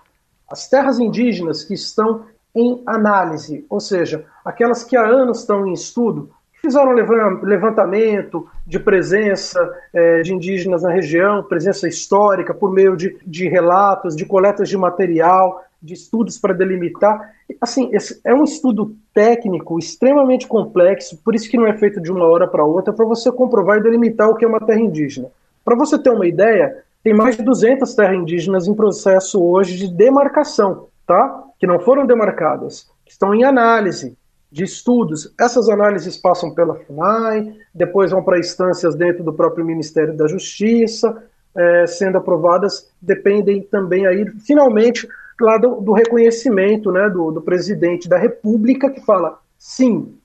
As 0.49 0.67
terras 0.67 0.99
indígenas 0.99 1.63
que 1.63 1.73
estão 1.73 2.25
em 2.53 2.81
análise, 2.85 3.65
ou 3.69 3.79
seja, 3.79 4.25
aquelas 4.43 4.83
que 4.83 4.97
há 4.97 5.05
anos 5.05 5.39
estão 5.39 5.65
em 5.65 5.73
estudo, 5.73 6.29
fizeram 6.61 6.91
levantamento 6.93 8.47
de 8.67 8.79
presença 8.79 9.59
é, 9.93 10.21
de 10.21 10.33
indígenas 10.33 10.83
na 10.83 10.91
região, 10.91 11.43
presença 11.43 11.87
histórica, 11.87 12.53
por 12.53 12.71
meio 12.71 12.95
de, 12.95 13.17
de 13.25 13.47
relatos, 13.47 14.15
de 14.15 14.25
coletas 14.25 14.69
de 14.69 14.77
material, 14.77 15.63
de 15.81 15.93
estudos 15.93 16.37
para 16.37 16.53
delimitar. 16.53 17.33
Assim, 17.59 17.89
é 18.23 18.33
um 18.33 18.43
estudo 18.43 18.95
técnico 19.13 19.79
extremamente 19.79 20.47
complexo, 20.47 21.17
por 21.23 21.33
isso 21.33 21.49
que 21.49 21.57
não 21.57 21.67
é 21.67 21.77
feito 21.77 21.99
de 21.99 22.11
uma 22.11 22.25
hora 22.25 22.47
para 22.47 22.63
outra, 22.63 22.93
para 22.93 23.05
você 23.05 23.31
comprovar 23.31 23.77
e 23.77 23.83
delimitar 23.83 24.29
o 24.29 24.35
que 24.35 24.45
é 24.45 24.47
uma 24.47 24.59
terra 24.59 24.79
indígena. 24.79 25.29
Para 25.65 25.75
você 25.75 25.97
ter 25.97 26.11
uma 26.11 26.27
ideia, 26.27 26.83
tem 27.03 27.13
mais 27.13 27.35
de 27.35 27.43
200 27.43 27.93
terras 27.95 28.15
indígenas 28.15 28.67
em 28.67 28.73
processo 28.73 29.43
hoje 29.43 29.77
de 29.77 29.87
demarcação, 29.87 30.87
tá? 31.05 31.43
Que 31.59 31.65
não 31.65 31.79
foram 31.79 32.05
demarcadas, 32.05 32.87
que 33.05 33.11
estão 33.11 33.33
em 33.33 33.43
análise 33.43 34.15
de 34.51 34.63
estudos. 34.63 35.33
Essas 35.39 35.69
análises 35.69 36.17
passam 36.17 36.53
pela 36.53 36.75
FUNAI, 36.75 37.55
depois 37.73 38.11
vão 38.11 38.23
para 38.23 38.39
instâncias 38.39 38.95
dentro 38.95 39.23
do 39.23 39.33
próprio 39.33 39.65
Ministério 39.65 40.15
da 40.15 40.27
Justiça, 40.27 41.23
é, 41.55 41.85
sendo 41.87 42.17
aprovadas 42.17 42.89
dependem 43.01 43.61
também 43.61 44.05
aí, 44.05 44.25
finalmente, 44.45 45.07
lá 45.39 45.57
do, 45.57 45.81
do 45.81 45.91
reconhecimento 45.91 46.91
né, 46.91 47.09
do, 47.09 47.31
do, 47.31 47.41
presidente 47.41 48.07
da 48.07 48.17
República, 48.17 48.89
que 48.89 49.01
fala, 49.01 49.39
sim, 49.57 50.15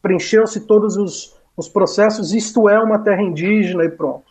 preencheu-se 0.00 0.60
todos 0.60 0.96
os, 0.96 1.36
os 1.56 1.68
processos, 1.68 2.32
isto 2.32 2.68
é 2.68 2.78
uma 2.78 2.98
terra 2.98 3.22
indígena 3.22 3.84
e 3.84 3.90
pronto. 3.90 4.30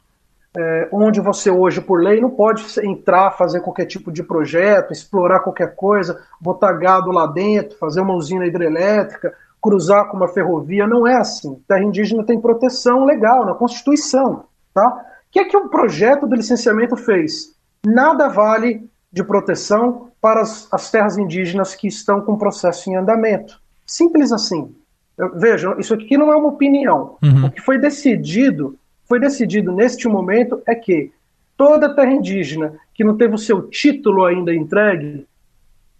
É, 0.57 0.89
onde 0.91 1.21
você 1.21 1.51
hoje, 1.51 1.79
por 1.79 2.01
lei, 2.01 2.19
não 2.19 2.31
pode 2.31 2.63
entrar, 2.83 3.31
fazer 3.31 3.59
qualquer 3.61 3.85
tipo 3.85 4.11
de 4.11 4.23
projeto, 4.23 4.91
explorar 4.91 5.41
qualquer 5.41 5.75
coisa, 5.75 6.19
botar 6.41 6.73
gado 6.73 7.11
lá 7.11 7.27
dentro, 7.27 7.77
fazer 7.77 8.01
uma 8.01 8.15
usina 8.15 8.47
hidrelétrica, 8.47 9.31
cruzar 9.61 10.09
com 10.09 10.17
uma 10.17 10.27
ferrovia, 10.27 10.87
não 10.87 11.05
é 11.05 11.15
assim. 11.17 11.61
Terra 11.67 11.83
indígena 11.83 12.23
tem 12.23 12.41
proteção 12.41 13.05
legal 13.05 13.45
na 13.45 13.53
Constituição, 13.53 14.45
tá? 14.73 15.05
O 15.29 15.31
que 15.31 15.39
é 15.39 15.45
que 15.45 15.55
o 15.55 15.69
projeto 15.69 16.25
do 16.25 16.35
licenciamento 16.35 16.97
fez? 16.97 17.55
Nada 17.85 18.27
vale 18.27 18.89
de 19.11 19.23
proteção 19.23 20.09
para 20.19 20.41
as, 20.41 20.67
as 20.71 20.89
terras 20.89 21.17
indígenas 21.17 21.75
que 21.75 21.87
estão 21.87 22.21
com 22.21 22.37
processo 22.37 22.89
em 22.89 22.95
andamento. 22.95 23.61
Simples 23.85 24.31
assim. 24.31 24.73
Vejam, 25.35 25.79
isso 25.79 25.93
aqui 25.93 26.17
não 26.17 26.31
é 26.31 26.35
uma 26.35 26.49
opinião. 26.49 27.17
Uhum. 27.21 27.45
O 27.45 27.51
que 27.51 27.61
foi 27.61 27.77
decidido, 27.77 28.77
foi 29.05 29.19
decidido 29.19 29.71
neste 29.71 30.07
momento 30.07 30.61
é 30.65 30.73
que 30.73 31.11
toda 31.57 31.93
terra 31.93 32.11
indígena 32.11 32.73
que 32.93 33.03
não 33.03 33.17
teve 33.17 33.35
o 33.35 33.37
seu 33.37 33.69
título 33.69 34.25
ainda 34.25 34.53
entregue, 34.53 35.27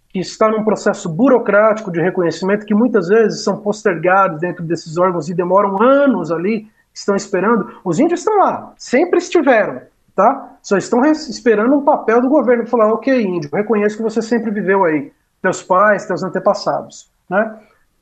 que 0.08 0.18
está 0.18 0.50
num 0.50 0.64
processo 0.64 1.08
burocrático 1.08 1.92
de 1.92 2.00
reconhecimento, 2.00 2.66
que 2.66 2.74
muitas 2.74 3.08
vezes 3.08 3.44
são 3.44 3.58
postergados 3.58 4.40
dentro 4.40 4.64
desses 4.64 4.96
órgãos 4.96 5.28
e 5.28 5.34
demoram 5.34 5.80
anos 5.80 6.32
ali, 6.32 6.66
estão 7.00 7.16
esperando. 7.16 7.80
Os 7.84 7.98
índios 7.98 8.20
estão 8.20 8.38
lá, 8.38 8.72
sempre 8.76 9.18
estiveram, 9.18 9.82
tá? 10.14 10.56
Só 10.62 10.76
estão 10.76 11.04
esperando 11.04 11.74
um 11.74 11.82
papel 11.82 12.20
do 12.20 12.28
governo 12.28 12.62
para 12.62 12.70
falar, 12.70 12.92
ok, 12.92 13.22
índio, 13.22 13.50
reconheço 13.52 13.96
que 13.96 14.02
você 14.02 14.22
sempre 14.22 14.50
viveu 14.50 14.84
aí, 14.84 15.12
teus 15.42 15.62
pais, 15.62 16.06
teus 16.06 16.22
antepassados, 16.22 17.10
né? 17.28 17.58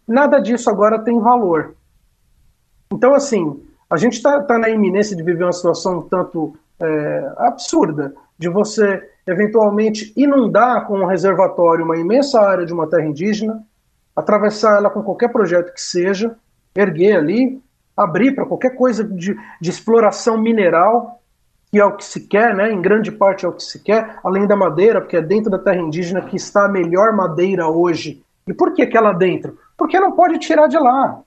Nada 0.07 0.41
disso 0.41 0.71
agora 0.71 0.99
tem 0.99 1.21
valor. 1.21 1.75
Então, 2.91 3.15
assim, 3.15 3.63
a 3.91 3.97
gente 3.97 4.15
está 4.15 4.43
tá 4.43 4.59
na 4.59 4.69
iminência 4.71 5.15
de 5.17 5.23
viver 5.23 5.45
uma 5.45 5.53
situação 5.53 5.99
um 5.99 6.03
tanto 6.03 6.57
é, 6.81 7.33
absurda, 7.37 8.15
de 8.39 8.49
você 8.49 9.07
eventualmente 9.27 10.13
inundar 10.17 10.87
com 10.87 11.01
um 11.01 11.07
reservatório 11.07 11.85
uma 11.85 11.99
imensa 11.99 12.41
área 12.41 12.65
de 12.65 12.73
uma 12.73 12.89
terra 12.89 13.05
indígena, 13.05 13.63
atravessar 14.17 14.79
ela 14.79 14.89
com 14.91 15.03
qualquer 15.03 15.29
projeto 15.29 15.73
que 15.73 15.81
seja, 15.81 16.35
erguer 16.75 17.17
ali, 17.17 17.61
abrir 17.99 18.35
para 18.35 18.47
qualquer 18.47 18.75
coisa 18.75 19.03
de, 19.05 19.37
de, 19.61 19.71
exploração 19.71 20.41
mineral, 20.41 21.21
que 21.71 21.79
é 21.79 21.85
o 21.85 21.97
que 21.97 22.05
se 22.05 22.27
quer, 22.27 22.55
né? 22.55 22.73
em 22.73 22.81
grande 22.81 23.11
parte 23.11 23.45
é 23.45 23.49
o 23.49 23.53
que 23.53 23.63
se 23.63 23.83
quer, 23.83 24.19
além 24.25 24.47
da 24.47 24.57
madeira, 24.57 25.01
porque 25.01 25.17
é 25.17 25.23
dentro 25.23 25.51
da 25.51 25.59
terra 25.59 25.79
indígena 25.79 26.23
que 26.23 26.37
está 26.37 26.67
a 26.67 26.69
melhor 26.69 27.13
madeira 27.13 27.69
hoje. 27.69 28.23
E 28.47 28.55
por 28.55 28.73
que, 28.73 28.87
que 28.87 28.97
ela 28.97 29.13
dentro? 29.13 29.59
Porque 29.77 30.01
não 30.01 30.13
pode 30.13 30.39
tirar 30.39 30.69
de 30.69 30.79
lá. 30.79 31.21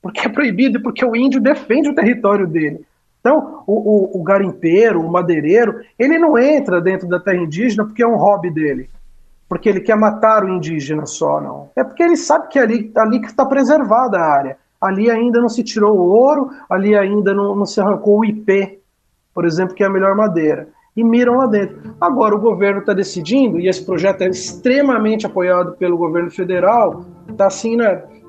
Porque 0.00 0.20
é 0.26 0.28
proibido 0.28 0.78
e 0.78 0.82
porque 0.82 1.04
o 1.04 1.16
índio 1.16 1.40
defende 1.40 1.88
o 1.88 1.94
território 1.94 2.46
dele. 2.46 2.84
Então, 3.20 3.62
o, 3.68 4.16
o, 4.16 4.20
o, 4.20 4.22
garimpeiro, 4.24 5.00
o 5.00 5.10
madeireiro, 5.10 5.80
ele 5.96 6.18
não 6.18 6.36
entra 6.36 6.80
dentro 6.80 7.08
da 7.08 7.20
terra 7.20 7.36
indígena 7.36 7.84
porque 7.84 8.02
é 8.02 8.06
um 8.06 8.16
hobby 8.16 8.50
dele, 8.50 8.90
porque 9.48 9.68
ele 9.68 9.80
quer 9.80 9.96
matar 9.96 10.44
o 10.44 10.48
indígena 10.48 11.06
só, 11.06 11.40
não. 11.40 11.70
É 11.76 11.84
porque 11.84 12.02
ele 12.02 12.16
sabe 12.16 12.48
que 12.48 12.58
ali, 12.58 12.90
ali 12.96 13.20
que 13.20 13.28
está 13.28 13.46
preservada 13.46 14.18
a 14.18 14.26
área. 14.26 14.56
Ali 14.82 15.08
ainda 15.08 15.40
não 15.40 15.48
se 15.48 15.62
tirou 15.62 15.96
o 15.96 16.08
ouro, 16.08 16.50
ali 16.68 16.96
ainda 16.96 17.32
não, 17.32 17.54
não 17.54 17.64
se 17.64 17.80
arrancou 17.80 18.18
o 18.18 18.24
IP, 18.24 18.80
por 19.32 19.44
exemplo, 19.44 19.74
que 19.74 19.84
é 19.84 19.86
a 19.86 19.90
melhor 19.90 20.16
madeira. 20.16 20.68
E 20.96 21.02
miram 21.02 21.38
lá 21.38 21.46
dentro. 21.46 21.94
Agora 22.00 22.34
o 22.34 22.40
governo 22.40 22.80
está 22.80 22.92
decidindo, 22.92 23.58
e 23.58 23.68
esse 23.68 23.86
projeto 23.86 24.22
é 24.22 24.28
extremamente 24.28 25.24
apoiado 25.24 25.72
pelo 25.76 25.96
governo 25.96 26.30
federal, 26.30 27.06
está 27.30 27.46
assim, 27.46 27.78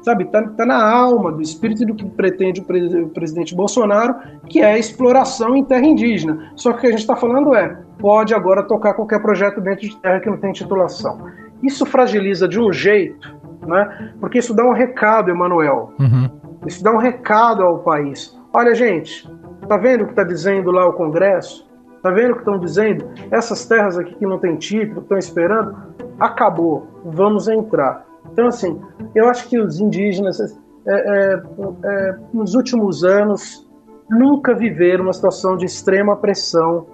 sabe, 0.03 0.25
está 0.25 0.43
tá 0.43 0.65
na 0.65 0.81
alma 0.81 1.31
do 1.31 1.41
espírito 1.41 1.85
do 1.85 1.95
que 1.95 2.05
pretende 2.05 2.61
o, 2.61 2.63
pre 2.63 3.01
o, 3.01 3.09
presidente 3.09 3.55
Bolsonaro, 3.55 4.15
que 4.47 4.61
é 4.61 4.73
a 4.73 4.77
exploração 4.77 5.55
em 5.57 5.63
terra 5.63 5.85
indígena. 5.85 6.51
Só 6.55 6.71
que 6.71 6.77
o 6.77 6.81
que 6.81 6.87
a 6.87 6.91
gente 6.91 6.99
está 6.99 7.15
falando 7.15 7.55
é, 7.55 7.77
pode 7.99 8.33
agora 8.33 8.63
tocar 8.63 8.93
qualquer 8.93 9.21
projeto 9.21 9.59
dentro 9.59 9.87
de 9.87 9.97
terra 9.97 10.19
que 10.19 10.29
não 10.29 10.37
tem 10.37 10.51
titulação. 10.51 11.25
Isso 11.63 11.85
fragiliza 11.85 12.47
de 12.47 12.59
um 12.59 12.71
jeito, 12.71 13.33
né? 13.65 14.13
Porque 14.19 14.39
isso 14.39 14.53
dá 14.53 14.63
um 14.63 14.73
recado, 14.73 15.29
Emanuel. 15.29 15.91
Uhum. 15.99 16.29
Isso 16.65 16.83
dá 16.83 16.91
um 16.91 16.97
recado 16.97 17.63
ao 17.63 17.79
país. 17.79 18.37
Olha, 18.53 18.73
gente, 18.75 19.29
tá 19.67 19.77
vendo 19.77 20.01
o 20.01 20.05
que 20.05 20.11
está 20.11 20.23
dizendo 20.23 20.71
lá 20.71 20.87
o 20.87 20.93
Congresso? 20.93 21.67
Tá 22.01 22.11
vendo 22.11 22.31
o 22.31 22.33
que 22.33 22.39
estão 22.39 22.59
dizendo? 22.59 23.09
Essas 23.31 23.65
terras 23.65 23.97
aqui 23.97 24.13
que 24.15 24.25
não 24.25 24.37
tem 24.37 24.55
título, 24.57 25.01
estão 25.01 25.17
esperando, 25.17 25.75
acabou. 26.19 26.87
Vamos 27.05 27.47
entrar. 27.47 28.05
Então, 28.31 28.47
assim, 28.47 28.81
eu 29.15 29.29
acho 29.29 29.47
que 29.47 29.59
os 29.59 29.79
indígenas, 29.79 30.39
é, 30.39 30.51
é, 30.87 31.41
é, 31.85 32.15
nos 32.33 32.55
últimos 32.55 33.03
anos, 33.03 33.67
nunca 34.09 34.53
viveram 34.53 35.05
uma 35.05 35.13
situação 35.13 35.55
de 35.55 35.65
extrema 35.65 36.15
pressão 36.17 36.87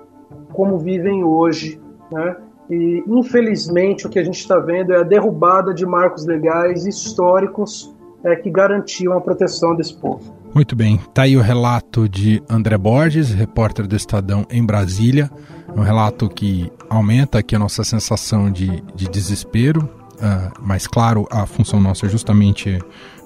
como 0.53 0.77
vivem 0.77 1.23
hoje, 1.23 1.81
né? 2.11 2.35
E, 2.69 3.03
infelizmente, 3.07 4.05
o 4.05 4.09
que 4.09 4.19
a 4.19 4.23
gente 4.23 4.39
está 4.39 4.59
vendo 4.59 4.93
é 4.93 4.99
a 4.99 5.03
derrubada 5.03 5.73
de 5.73 5.85
marcos 5.85 6.25
legais 6.25 6.85
históricos 6.85 7.93
é, 8.23 8.35
que 8.35 8.49
garantiam 8.49 9.13
a 9.13 9.21
proteção 9.21 9.75
desse 9.75 9.95
povo. 9.95 10.37
Muito 10.53 10.75
bem, 10.75 10.99
tá 11.13 11.23
aí 11.23 11.37
o 11.37 11.41
relato 11.41 12.09
de 12.09 12.41
André 12.49 12.77
Borges, 12.77 13.31
repórter 13.31 13.87
do 13.87 13.95
Estadão 13.95 14.45
em 14.49 14.65
Brasília. 14.65 15.29
Um 15.75 15.81
relato 15.81 16.27
que 16.27 16.71
aumenta 16.89 17.39
aqui 17.39 17.55
a 17.55 17.59
nossa 17.59 17.83
sensação 17.83 18.51
de, 18.51 18.83
de 18.95 19.07
desespero, 19.07 19.87
Uh, 20.19 20.51
mas 20.59 20.85
claro, 20.85 21.25
a 21.31 21.45
função 21.45 21.79
nossa 21.79 22.05
é 22.05 22.09
justamente 22.09 22.77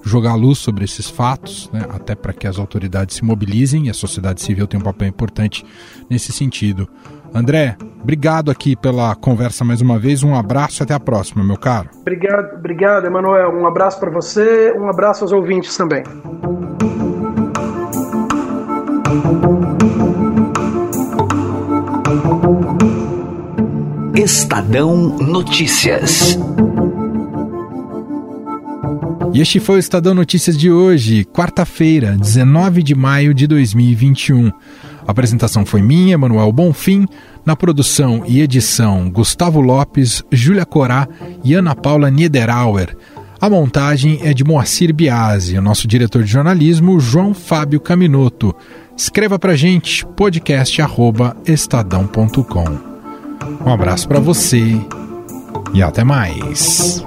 jogar 0.04 0.36
luz 0.36 0.58
sobre 0.58 0.84
esses 0.84 1.10
fatos, 1.10 1.68
né, 1.72 1.84
até 1.88 2.14
para 2.14 2.32
que 2.32 2.46
as 2.46 2.56
autoridades 2.56 3.16
se 3.16 3.24
mobilizem 3.24 3.86
e 3.86 3.90
a 3.90 3.94
sociedade 3.94 4.40
civil 4.40 4.68
tem 4.68 4.78
um 4.78 4.82
papel 4.82 5.08
importante 5.08 5.64
nesse 6.08 6.30
sentido. 6.30 6.88
André, 7.34 7.76
obrigado 8.00 8.48
aqui 8.48 8.76
pela 8.76 9.12
conversa 9.16 9.64
mais 9.64 9.80
uma 9.80 9.98
vez. 9.98 10.22
Um 10.22 10.36
abraço 10.36 10.80
e 10.80 10.84
até 10.84 10.94
a 10.94 11.00
próxima, 11.00 11.42
meu 11.42 11.56
caro. 11.56 11.90
Obrigado, 12.00 12.54
obrigado, 12.54 13.06
Emanuel. 13.06 13.50
Um 13.50 13.66
abraço 13.66 13.98
para 13.98 14.08
você, 14.08 14.72
um 14.78 14.88
abraço 14.88 15.24
aos 15.24 15.32
ouvintes 15.32 15.76
também. 15.76 16.04
Estadão 24.14 25.18
Notícias. 25.18 26.38
E 29.34 29.40
este 29.40 29.58
foi 29.58 29.76
o 29.76 29.78
Estadão 29.80 30.14
Notícias 30.14 30.56
de 30.56 30.70
hoje, 30.70 31.24
quarta-feira, 31.24 32.16
19 32.16 32.84
de 32.84 32.94
maio 32.94 33.34
de 33.34 33.48
2021. 33.48 34.52
A 35.06 35.10
apresentação 35.10 35.66
foi 35.66 35.82
minha, 35.82 36.16
Manuel 36.16 36.50
Bonfim, 36.52 37.06
na 37.44 37.54
produção 37.54 38.22
e 38.26 38.40
edição 38.40 39.10
Gustavo 39.10 39.60
Lopes, 39.60 40.22
Júlia 40.32 40.64
Corá 40.64 41.06
e 41.42 41.52
Ana 41.54 41.74
Paula 41.74 42.10
Niederauer. 42.10 42.96
A 43.40 43.50
montagem 43.50 44.20
é 44.22 44.32
de 44.32 44.44
Moacir 44.44 44.94
Biasi, 44.94 45.58
o 45.58 45.62
nosso 45.62 45.86
diretor 45.86 46.22
de 46.22 46.30
jornalismo, 46.30 46.98
João 46.98 47.34
Fábio 47.34 47.78
Caminoto. 47.78 48.56
Escreva 48.96 49.38
pra 49.38 49.54
gente, 49.54 50.06
podcast@estadão.com. 50.06 52.94
Um 53.66 53.70
abraço 53.70 54.08
para 54.08 54.20
você 54.20 54.80
e 55.74 55.82
até 55.82 56.02
mais. 56.04 57.04